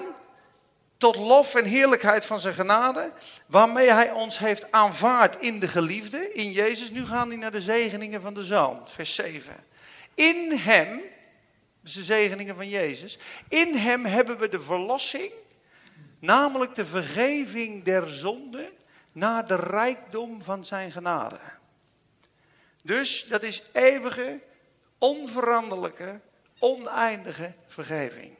[0.97, 3.11] tot lof en heerlijkheid van zijn genade,
[3.45, 6.89] waarmee hij ons heeft aanvaard in de geliefde, in Jezus.
[6.89, 9.55] Nu gaan die naar de zegeningen van de Zoon, vers 7.
[10.13, 11.01] In hem,
[11.81, 15.31] dus de zegeningen van Jezus, in hem hebben we de verlossing,
[16.19, 18.71] namelijk de vergeving der zonde,
[19.11, 21.39] naar de rijkdom van zijn genade.
[22.87, 24.39] Dus dat is eeuwige,
[24.97, 26.19] onveranderlijke,
[26.59, 28.35] oneindige vergeving.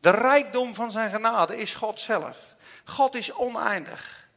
[0.00, 2.36] De rijkdom van zijn genade is God zelf.
[2.84, 4.28] God is oneindig.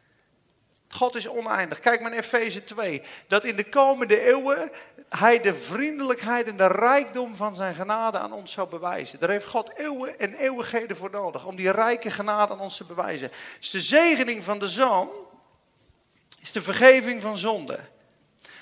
[0.88, 1.80] God is oneindig.
[1.80, 3.02] Kijk maar in Efeze 2.
[3.28, 4.72] Dat in de komende eeuwen
[5.10, 9.20] hij de vriendelijkheid en de rijkdom van zijn genade aan ons zou bewijzen.
[9.20, 11.46] Daar heeft God eeuwen en eeuwigheden voor nodig.
[11.46, 13.32] Om die rijke genade aan ons te bewijzen.
[13.60, 15.10] Dus de zegening van de zoon
[16.42, 17.80] is de vergeving van zonde.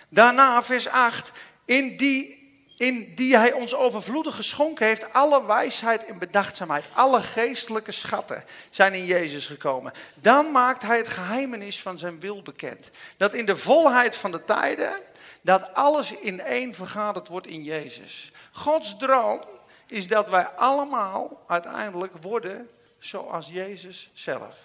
[0.09, 1.31] Daarna vers 8.
[1.65, 2.39] In die
[2.79, 8.93] in die hij ons overvloedig geschonken heeft, alle wijsheid en bedachtzaamheid, alle geestelijke schatten zijn
[8.93, 9.93] in Jezus gekomen.
[10.13, 12.91] Dan maakt hij het geheimenis van zijn wil bekend.
[13.17, 14.93] Dat in de volheid van de tijden,
[15.41, 18.31] dat alles in één vergaderd wordt in Jezus.
[18.51, 19.39] Gods droom
[19.87, 22.69] is dat wij allemaal uiteindelijk worden
[22.99, 24.55] zoals Jezus zelf.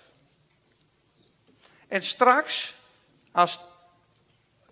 [1.89, 2.75] En straks,
[3.33, 3.61] als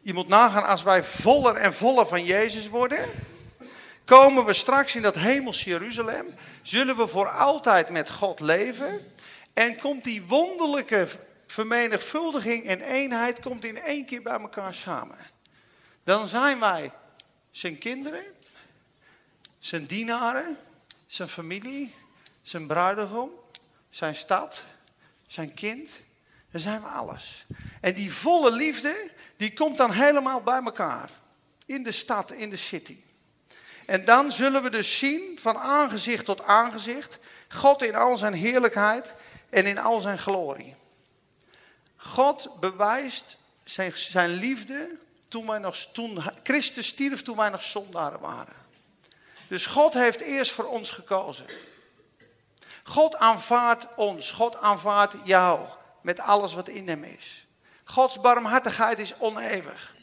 [0.02, 3.08] je moet nagaan, als wij voller en voller van Jezus worden,
[4.04, 6.26] komen we straks in dat hemels Jeruzalem,
[6.62, 9.12] zullen we voor altijd met God leven
[9.54, 11.08] en komt die wonderlijke
[11.46, 15.18] vermenigvuldiging en eenheid komt in één keer bij elkaar samen.
[16.04, 16.92] Dan zijn wij
[17.50, 18.24] zijn kinderen,
[19.58, 20.58] zijn dienaren,
[21.06, 21.94] zijn familie,
[22.42, 23.30] zijn bruidegom,
[23.90, 24.64] zijn stad,
[25.26, 26.00] zijn kind.
[26.50, 27.44] Dan zijn we alles.
[27.82, 31.10] En die volle liefde, die komt dan helemaal bij elkaar.
[31.66, 32.96] In de stad, in de city.
[33.86, 37.18] En dan zullen we dus zien van aangezicht tot aangezicht
[37.48, 39.14] God in al zijn heerlijkheid
[39.50, 40.74] en in al zijn glorie.
[41.96, 44.88] God bewijst zijn, zijn liefde
[45.28, 48.54] toen wij nog, toen Christus stierf toen wij nog zondaren waren.
[49.48, 51.46] Dus God heeft eerst voor ons gekozen.
[52.82, 55.60] God aanvaardt ons, God aanvaardt jou
[56.00, 57.46] met alles wat in hem is.
[57.92, 59.94] Gods barmhartigheid is oneeuwig.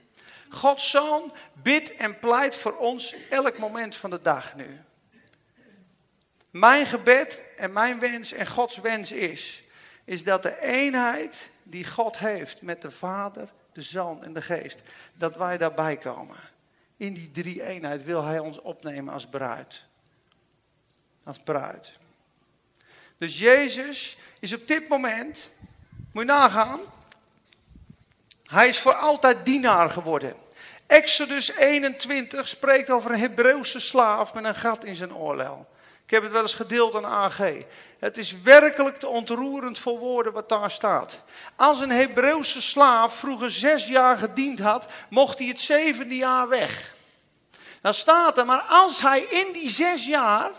[0.49, 4.79] Gods zoon bidt en pleit voor ons elk moment van de dag nu.
[6.49, 9.63] Mijn gebed en mijn wens en Gods wens is,
[10.05, 14.79] is dat de eenheid die God heeft met de Vader, de Zoon en de Geest,
[15.13, 16.39] dat wij daarbij komen.
[16.97, 19.85] In die drie eenheid wil Hij ons opnemen als bruid.
[21.23, 21.91] Als bruid.
[23.17, 25.51] Dus Jezus is op dit moment,
[26.11, 26.79] moet je nagaan,
[28.49, 30.35] hij is voor altijd dienaar geworden.
[30.87, 35.67] Exodus 21 spreekt over een Hebreeuwse slaaf met een gat in zijn oorlel.
[36.05, 37.39] Ik heb het wel eens gedeeld aan AG.
[37.99, 41.19] Het is werkelijk te ontroerend voor woorden wat daar staat.
[41.55, 46.93] Als een Hebreeuwse slaaf vroeger zes jaar gediend had, mocht hij het zevende jaar weg.
[47.81, 50.51] Dan staat er, maar als hij in die zes jaar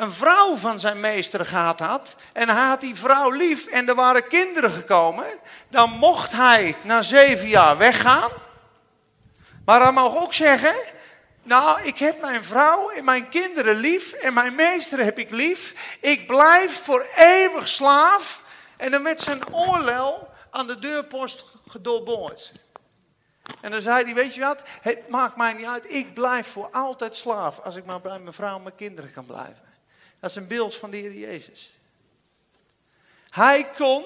[0.00, 3.94] een vrouw van zijn meester gehad had en hij had die vrouw lief en er
[3.94, 5.26] waren kinderen gekomen,
[5.68, 8.30] dan mocht hij na zeven jaar weggaan.
[9.64, 10.74] Maar hij mag ook zeggen,
[11.42, 15.96] nou ik heb mijn vrouw en mijn kinderen lief en mijn meester heb ik lief.
[16.00, 18.44] Ik blijf voor eeuwig slaaf
[18.76, 22.52] en dan met zijn oorlel aan de deurpost gedoorboord.
[23.60, 26.68] En dan zei hij, weet je wat, het maakt mij niet uit, ik blijf voor
[26.72, 29.69] altijd slaaf als ik maar bij mijn vrouw en mijn kinderen kan blijven.
[30.20, 31.72] Dat is een beeld van de Heer Jezus.
[33.30, 34.04] Hij kon,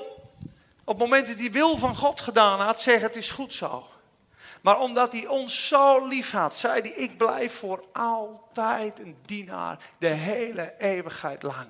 [0.84, 3.86] op het moment dat hij wil van God gedaan had, zeggen het is goed zo.
[4.60, 9.78] Maar omdat hij ons zo lief had, zei hij, ik blijf voor altijd een dienaar,
[9.98, 11.68] de hele eeuwigheid lang,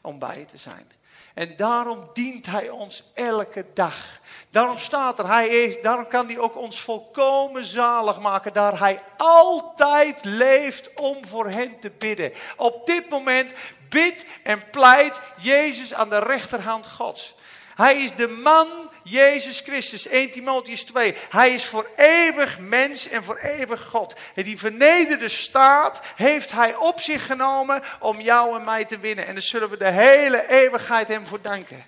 [0.00, 0.90] om bij je te zijn.
[1.34, 4.20] En daarom dient hij ons elke dag.
[4.50, 9.02] Daarom staat er, hij is, daarom kan hij ook ons volkomen zalig maken, daar hij
[9.16, 12.32] altijd leeft om voor hen te bidden.
[12.56, 13.52] Op dit moment
[13.88, 17.34] bidt en pleit Jezus aan de rechterhand Gods.
[17.74, 18.68] Hij is de man
[19.02, 21.14] Jezus Christus, 1 Timotheus 2.
[21.30, 24.14] Hij is voor eeuwig mens en voor eeuwig God.
[24.34, 29.26] En die vernederde staat heeft hij op zich genomen om jou en mij te winnen.
[29.26, 31.86] En daar zullen we de hele eeuwigheid hem voor danken.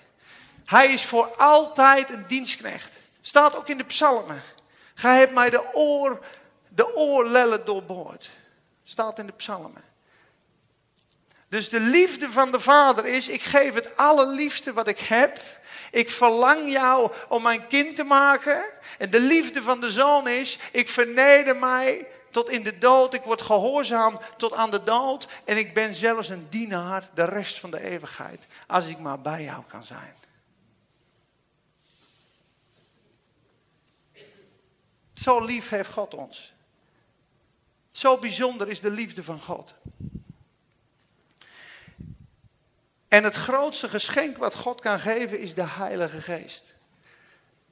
[0.64, 2.92] Hij is voor altijd een dienstknecht.
[3.20, 4.42] Staat ook in de psalmen.
[4.94, 6.24] Gij hebt mij de, oor,
[6.68, 8.30] de oorlellen doorboord.
[8.84, 9.89] Staat in de psalmen.
[11.50, 15.42] Dus de liefde van de Vader is, ik geef het allerliefste wat ik heb.
[15.90, 18.64] Ik verlang jou om mijn kind te maken.
[18.98, 23.14] En de liefde van de Zoon is, ik verneder mij tot in de dood.
[23.14, 25.28] Ik word gehoorzaam tot aan de dood.
[25.44, 28.46] En ik ben zelfs een dienaar de rest van de eeuwigheid.
[28.66, 30.14] Als ik maar bij jou kan zijn.
[35.12, 36.52] Zo lief heeft God ons.
[37.90, 39.75] Zo bijzonder is de liefde van God.
[43.11, 46.63] En het grootste geschenk wat God kan geven is de Heilige Geest.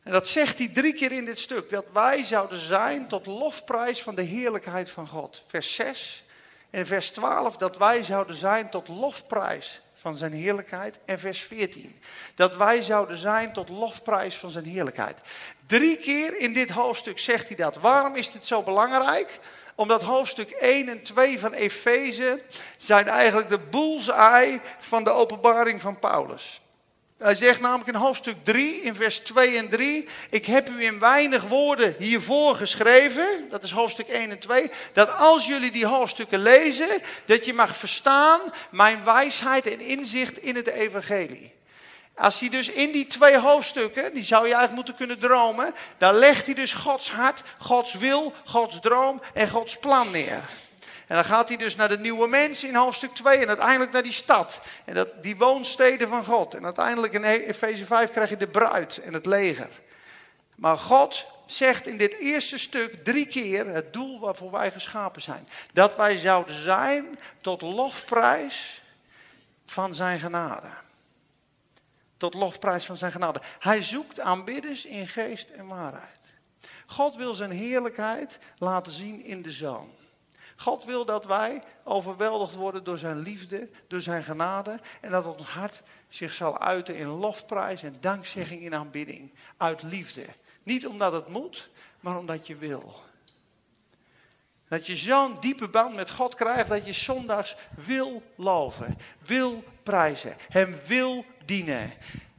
[0.02, 1.70] En dat zegt hij drie keer in dit stuk.
[1.70, 5.42] Dat wij zouden zijn tot lofprijs van de heerlijkheid van God.
[5.46, 6.24] Vers 6
[6.70, 7.56] en vers 12.
[7.56, 10.98] Dat wij zouden zijn tot lofprijs van zijn heerlijkheid.
[11.04, 12.00] En vers 14.
[12.34, 15.18] Dat wij zouden zijn tot lofprijs van zijn heerlijkheid.
[15.66, 17.76] Drie keer in dit hoofdstuk zegt hij dat.
[17.76, 19.38] Waarom is dit zo belangrijk?
[19.78, 22.40] Omdat hoofdstuk 1 en 2 van Efeze
[22.76, 26.60] zijn eigenlijk de bullseye van de openbaring van Paulus.
[27.18, 30.98] Hij zegt namelijk in hoofdstuk 3, in vers 2 en 3, ik heb u in
[30.98, 36.42] weinig woorden hiervoor geschreven, dat is hoofdstuk 1 en 2, dat als jullie die hoofdstukken
[36.42, 41.57] lezen, dat je mag verstaan mijn wijsheid en inzicht in het evangelie.
[42.18, 46.14] Als hij dus in die twee hoofdstukken, die zou je eigenlijk moeten kunnen dromen, dan
[46.14, 50.42] legt hij dus Gods hart, Gods wil, Gods droom en Gods plan neer.
[51.06, 54.02] En dan gaat hij dus naar de nieuwe mens in hoofdstuk 2 en uiteindelijk naar
[54.02, 54.66] die stad.
[54.84, 56.54] En dat, die woonsteden van God.
[56.54, 59.68] En uiteindelijk in Efeze 5 krijg je de bruid en het leger.
[60.54, 65.48] Maar God zegt in dit eerste stuk drie keer het doel waarvoor wij geschapen zijn.
[65.72, 68.82] Dat wij zouden zijn tot lofprijs
[69.66, 70.68] van zijn genade.
[72.18, 73.40] Tot lofprijs van zijn genade.
[73.58, 76.18] Hij zoekt aanbidders in geest en waarheid.
[76.86, 79.90] God wil zijn heerlijkheid laten zien in de zoon.
[80.56, 84.80] God wil dat wij overweldigd worden door zijn liefde, door zijn genade.
[85.00, 89.32] En dat ons hart zich zal uiten in lofprijs en dankzegging in aanbidding.
[89.56, 90.24] Uit liefde.
[90.62, 91.68] Niet omdat het moet,
[92.00, 92.94] maar omdat je wil.
[94.68, 100.36] Dat je zo'n diepe band met God krijgt dat je zondags wil loven, wil prijzen,
[100.48, 101.92] hem wil dienen.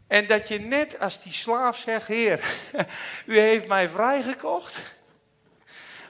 [0.07, 2.53] En dat je net als die slaaf zegt, Heer,
[3.25, 4.97] u heeft mij vrijgekocht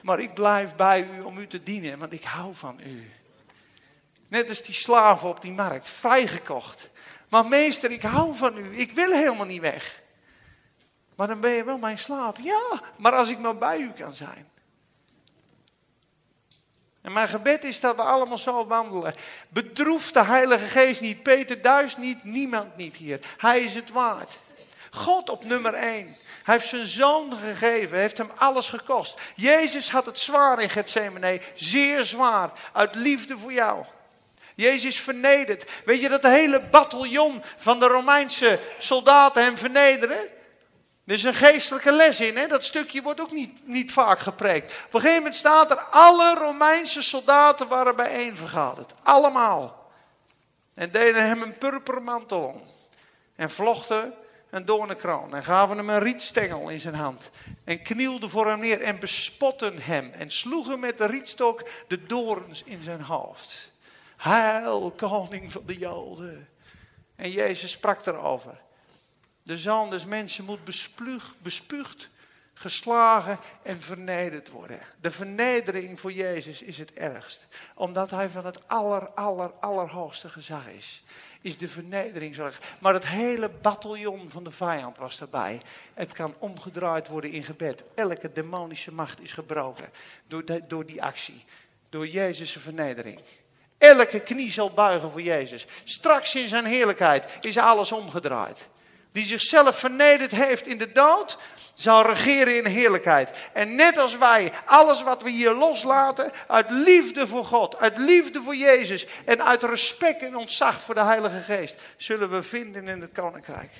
[0.02, 3.12] maar ik blijf bij u om u te dienen, want ik hou van u.
[4.28, 6.90] Net als die slaven op die markt, vrijgekocht.
[7.28, 10.00] Maar meester, ik hou van u, ik wil helemaal niet weg.
[11.16, 12.42] Maar dan ben je wel mijn slaaf.
[12.42, 14.48] Ja, maar als ik maar bij u kan zijn.
[17.02, 19.14] En mijn gebed is dat we allemaal zo wandelen.
[19.48, 23.20] Bedroef de Heilige Geest niet, Peter Duis niet, niemand niet hier.
[23.36, 24.38] Hij is het waard.
[24.90, 26.16] God op nummer 1.
[26.42, 29.20] Hij heeft zijn zoon gegeven, heeft hem alles gekost.
[29.34, 33.84] Jezus had het zwaar in Gethsemane, zeer zwaar, uit liefde voor jou.
[34.54, 35.70] Jezus vernederd.
[35.84, 40.18] Weet je dat de hele bataljon van de Romeinse soldaten hem vernederen?
[41.10, 42.46] Er is een geestelijke les in, hè?
[42.46, 44.72] dat stukje wordt ook niet, niet vaak gepreekt.
[44.86, 48.92] Op een gegeven moment staat er, alle Romeinse soldaten waren bijeen vergaderd.
[49.02, 49.90] Allemaal.
[50.74, 52.62] En deden hem een purperen mantel om.
[53.36, 54.14] En vlochten
[54.50, 57.30] een doornenkroon en gaven hem een rietstengel in zijn hand.
[57.64, 62.62] En knielden voor hem neer en bespotten hem en sloegen met de rietstok de dorens
[62.62, 63.72] in zijn hoofd.
[64.16, 66.48] Heil, koning van de Joden.
[67.16, 68.60] En Jezus sprak erover.
[69.50, 70.64] De des mensen moet
[71.42, 72.08] bespuugd,
[72.54, 74.80] geslagen en vernederd worden.
[75.00, 77.46] De vernedering voor Jezus is het ergst.
[77.74, 81.02] Omdat hij van het aller, aller, allerhoogste gezag is
[81.40, 85.60] is de vernedering zo Maar het hele bataljon van de vijand was erbij.
[85.94, 87.84] Het kan omgedraaid worden in gebed.
[87.94, 89.90] Elke demonische macht is gebroken
[90.26, 91.44] door, door die actie.
[91.88, 93.20] Door Jezus' vernedering.
[93.78, 95.66] Elke knie zal buigen voor Jezus.
[95.84, 98.68] Straks in zijn heerlijkheid is alles omgedraaid.
[99.12, 101.38] Die zichzelf vernederd heeft in de dood,
[101.74, 103.30] zal regeren in heerlijkheid.
[103.52, 108.40] En net als wij, alles wat we hier loslaten, uit liefde voor God, uit liefde
[108.40, 113.00] voor Jezus en uit respect en ontzag voor de Heilige Geest, zullen we vinden in
[113.00, 113.72] het Koninkrijk.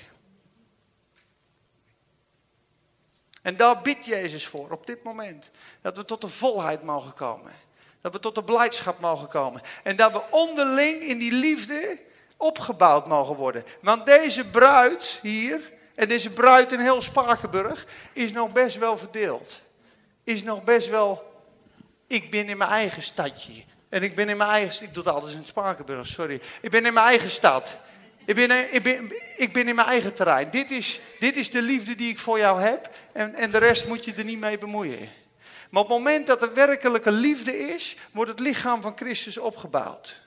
[3.41, 5.49] En daar bidt Jezus voor op dit moment.
[5.81, 7.51] Dat we tot de volheid mogen komen.
[8.01, 9.61] Dat we tot de blijdschap mogen komen.
[9.83, 11.99] En dat we onderling in die liefde
[12.41, 13.65] opgebouwd mogen worden.
[13.81, 15.59] Want deze bruid hier,
[15.95, 19.61] en deze bruid in heel Spakenburg, is nog best wel verdeeld.
[20.23, 21.33] Is nog best wel,
[22.07, 23.63] ik ben in mijn eigen stadje.
[23.89, 26.41] En ik ben in mijn eigen, ik doe het altijd in Spakenburg, sorry.
[26.61, 27.75] Ik ben in mijn eigen stad.
[28.25, 30.49] Ik ben, ik, ben, ik ben in mijn eigen terrein.
[30.49, 32.89] Dit is, dit is de liefde die ik voor jou heb.
[33.11, 35.09] En, en de rest moet je er niet mee bemoeien.
[35.69, 40.21] Maar op het moment dat er werkelijke liefde is, wordt het lichaam van Christus opgebouwd.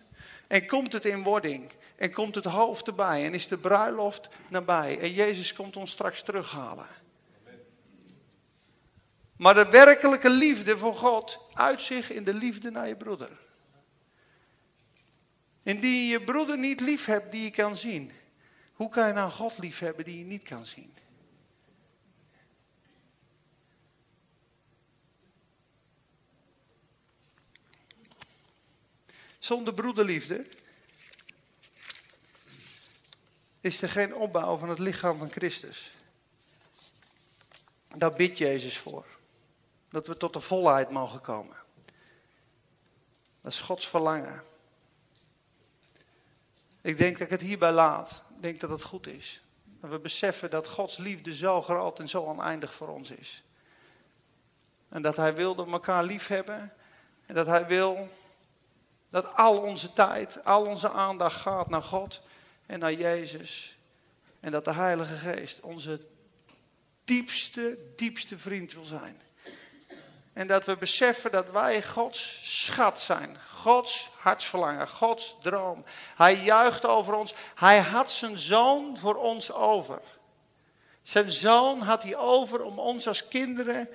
[0.46, 1.70] En komt het in wording.
[1.96, 5.00] En komt het hoofd erbij en is de bruiloft nabij.
[5.00, 6.88] En Jezus komt ons straks terughalen.
[9.36, 13.30] Maar de werkelijke liefde voor God uit zich in de liefde naar je broeder.
[15.62, 18.12] Indien je je broeder niet lief hebt die je kan zien,
[18.72, 20.94] hoe kan je nou God lief hebben die je niet kan zien?
[29.38, 30.46] Zonder broederliefde
[33.64, 35.90] is er geen opbouw van het lichaam van Christus.
[37.88, 39.04] Daar bidt Jezus voor.
[39.88, 41.56] Dat we tot de volheid mogen komen.
[43.40, 44.42] Dat is Gods verlangen.
[46.80, 48.24] Ik denk dat ik het hierbij laat.
[48.36, 49.42] Ik denk dat het goed is.
[49.80, 53.42] Dat we beseffen dat Gods liefde zo groot en zo oneindig voor ons is.
[54.88, 56.72] En dat Hij wil dat we elkaar lief hebben.
[57.26, 58.08] En dat Hij wil
[59.10, 62.20] dat al onze tijd, al onze aandacht gaat naar God
[62.66, 63.78] en naar Jezus.
[64.40, 66.00] En dat de Heilige Geest onze
[67.04, 69.22] diepste, diepste vriend wil zijn.
[70.32, 73.36] En dat we beseffen dat wij Gods schat zijn.
[73.50, 75.84] Gods hartsverlangen, Gods droom.
[76.16, 77.34] Hij juicht over ons.
[77.54, 80.00] Hij had zijn zoon voor ons over.
[81.02, 83.88] Zijn zoon had hij over om ons als kinderen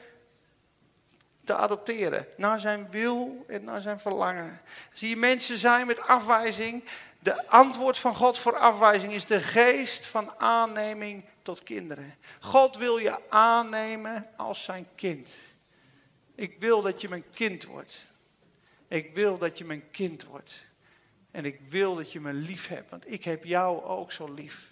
[1.44, 2.28] te adopteren.
[2.38, 4.62] Naar zijn wil en naar zijn verlangen.
[4.94, 6.84] Zie je mensen zijn met afwijzing.
[7.20, 12.16] De antwoord van God voor afwijzing is de geest van aanneming tot kinderen.
[12.40, 15.30] God wil je aannemen als zijn kind.
[16.36, 18.08] Ik wil dat je mijn kind wordt.
[18.88, 20.68] Ik wil dat je mijn kind wordt.
[21.32, 24.72] En ik wil dat je me lief hebt, want ik heb jou ook zo lief.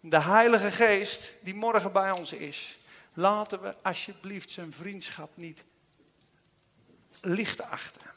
[0.00, 2.76] De Heilige Geest die morgen bij ons is,
[3.14, 5.64] laten we alsjeblieft zijn vriendschap niet
[7.20, 8.14] licht achter.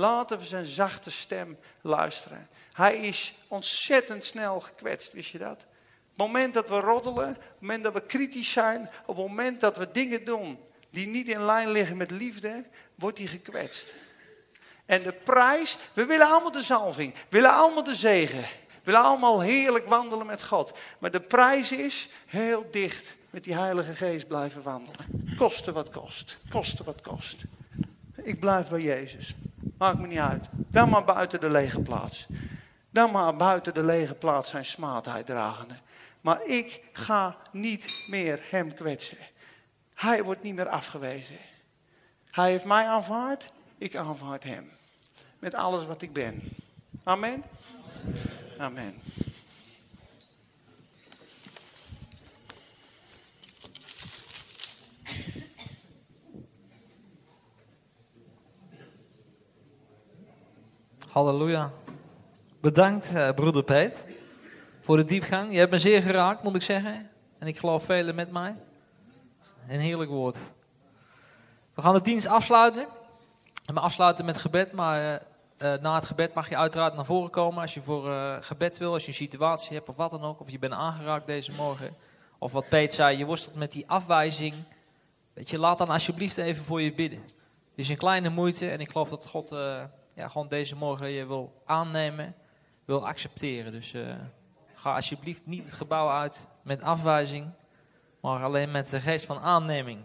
[0.00, 2.48] Laten we zijn zachte stem luisteren.
[2.72, 5.56] Hij is ontzettend snel gekwetst, wist je dat?
[5.56, 9.26] Op het moment dat we roddelen, op het moment dat we kritisch zijn, op het
[9.26, 10.58] moment dat we dingen doen
[10.90, 13.94] die niet in lijn liggen met liefde, wordt hij gekwetst.
[14.86, 19.00] En de prijs, we willen allemaal de zalving, we willen allemaal de zegen, we willen
[19.00, 20.72] allemaal heerlijk wandelen met God.
[20.98, 25.34] Maar de prijs is heel dicht met die Heilige Geest blijven wandelen.
[25.36, 27.36] Koste wat kost, koste wat kost.
[28.22, 29.34] Ik blijf bij Jezus.
[29.80, 30.48] Maakt me niet uit.
[30.52, 32.26] Dan maar buiten de lege plaats.
[32.90, 35.74] Dan maar buiten de lege plaats zijn smaadheid dragende.
[36.20, 39.18] Maar ik ga niet meer hem kwetsen.
[39.94, 41.36] Hij wordt niet meer afgewezen.
[42.30, 43.46] Hij heeft mij aanvaard,
[43.78, 44.70] ik aanvaard hem.
[45.38, 46.42] Met alles wat ik ben.
[47.04, 47.42] Amen.
[48.58, 48.94] Amen.
[61.12, 61.70] Halleluja.
[62.60, 64.06] Bedankt, uh, broeder Peet,
[64.80, 65.52] voor de diepgang.
[65.52, 67.10] Je hebt me zeer geraakt, moet ik zeggen.
[67.38, 68.54] En ik geloof velen met mij.
[69.68, 70.38] Een heerlijk woord.
[71.74, 72.86] We gaan de dienst afsluiten.
[73.64, 75.22] We afsluiten met gebed, maar
[75.58, 78.92] uh, na het gebed mag je uiteraard naar voren komen als je voor gebed wil,
[78.92, 80.40] als je een situatie hebt of wat dan ook.
[80.40, 81.96] Of je bent aangeraakt deze morgen.
[82.38, 84.54] Of wat Peet zei, je worstelt met die afwijzing.
[85.32, 87.20] Weet je, laat dan alsjeblieft even voor je bidden.
[87.70, 89.54] Het is een kleine moeite en ik geloof dat God
[90.20, 92.34] ja, gewoon deze morgen je wil aannemen,
[92.84, 93.72] wil accepteren.
[93.72, 93.94] Dus
[94.74, 97.52] ga alsjeblieft niet het gebouw uit met afwijzing
[98.20, 100.00] maar alleen met de geest van aanneming.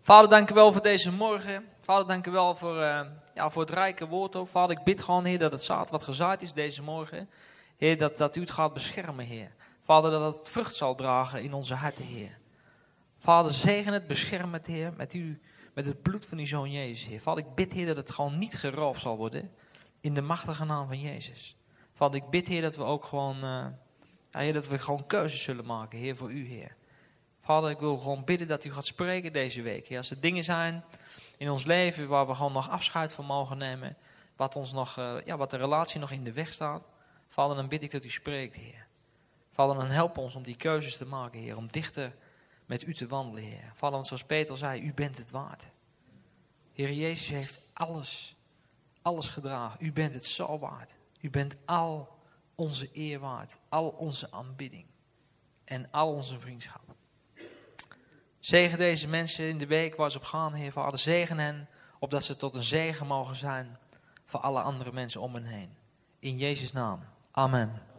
[0.00, 1.64] Vader, dank u wel voor deze morgen.
[1.80, 3.00] Vader, dank u wel voor, uh,
[3.34, 4.48] ja, voor het rijke woord ook.
[4.48, 7.30] Vader, ik bid gewoon, Heer, dat het zaad wat gezaaid is deze morgen,
[7.76, 9.50] Heer, dat, dat u het gaat beschermen, Heer.
[9.82, 12.38] Vader, dat het vrucht zal dragen in onze harten, Heer.
[13.18, 15.40] Vader, zegen het, bescherm het, Heer, met, u,
[15.74, 17.20] met het bloed van uw Zoon Jezus, Heer.
[17.20, 19.50] Vader, ik bid, Heer, dat het gewoon niet geroofd zal worden
[20.00, 21.56] in de machtige naam van Jezus.
[21.94, 23.36] Vader, ik bid, Heer, dat we ook gewoon...
[24.34, 26.74] Ja, heer, dat we gewoon keuzes zullen maken, Heer, voor u, Heer.
[27.40, 29.86] Vader, ik wil gewoon bidden dat u gaat spreken deze week.
[29.86, 29.98] Heer.
[29.98, 30.84] Als er dingen zijn
[31.36, 33.96] in ons leven waar we gewoon nog afscheid van mogen nemen,
[34.36, 36.82] wat, ons nog, uh, ja, wat de relatie nog in de weg staat,
[37.28, 38.86] Vader, dan bid ik dat u spreekt, Heer.
[39.52, 42.14] Vader, dan help ons om die keuzes te maken, Heer, om dichter
[42.66, 43.72] met u te wandelen, Heer.
[43.78, 45.66] Want zoals Peter zei, u bent het waard.
[46.72, 48.36] Heer Jezus heeft alles,
[49.02, 49.86] alles gedragen.
[49.86, 50.96] U bent het zo waard.
[51.20, 52.18] U bent al
[52.54, 54.86] onze eer waard, al onze aanbidding
[55.64, 56.82] en al onze vriendschap.
[58.38, 60.98] Zegen deze mensen in de week waar ze op gaan, Heer Vader.
[60.98, 63.78] Zegen hen, opdat ze tot een zegen mogen zijn
[64.24, 65.76] voor alle andere mensen om hen heen.
[66.18, 67.00] In Jezus' naam.
[67.30, 67.93] Amen.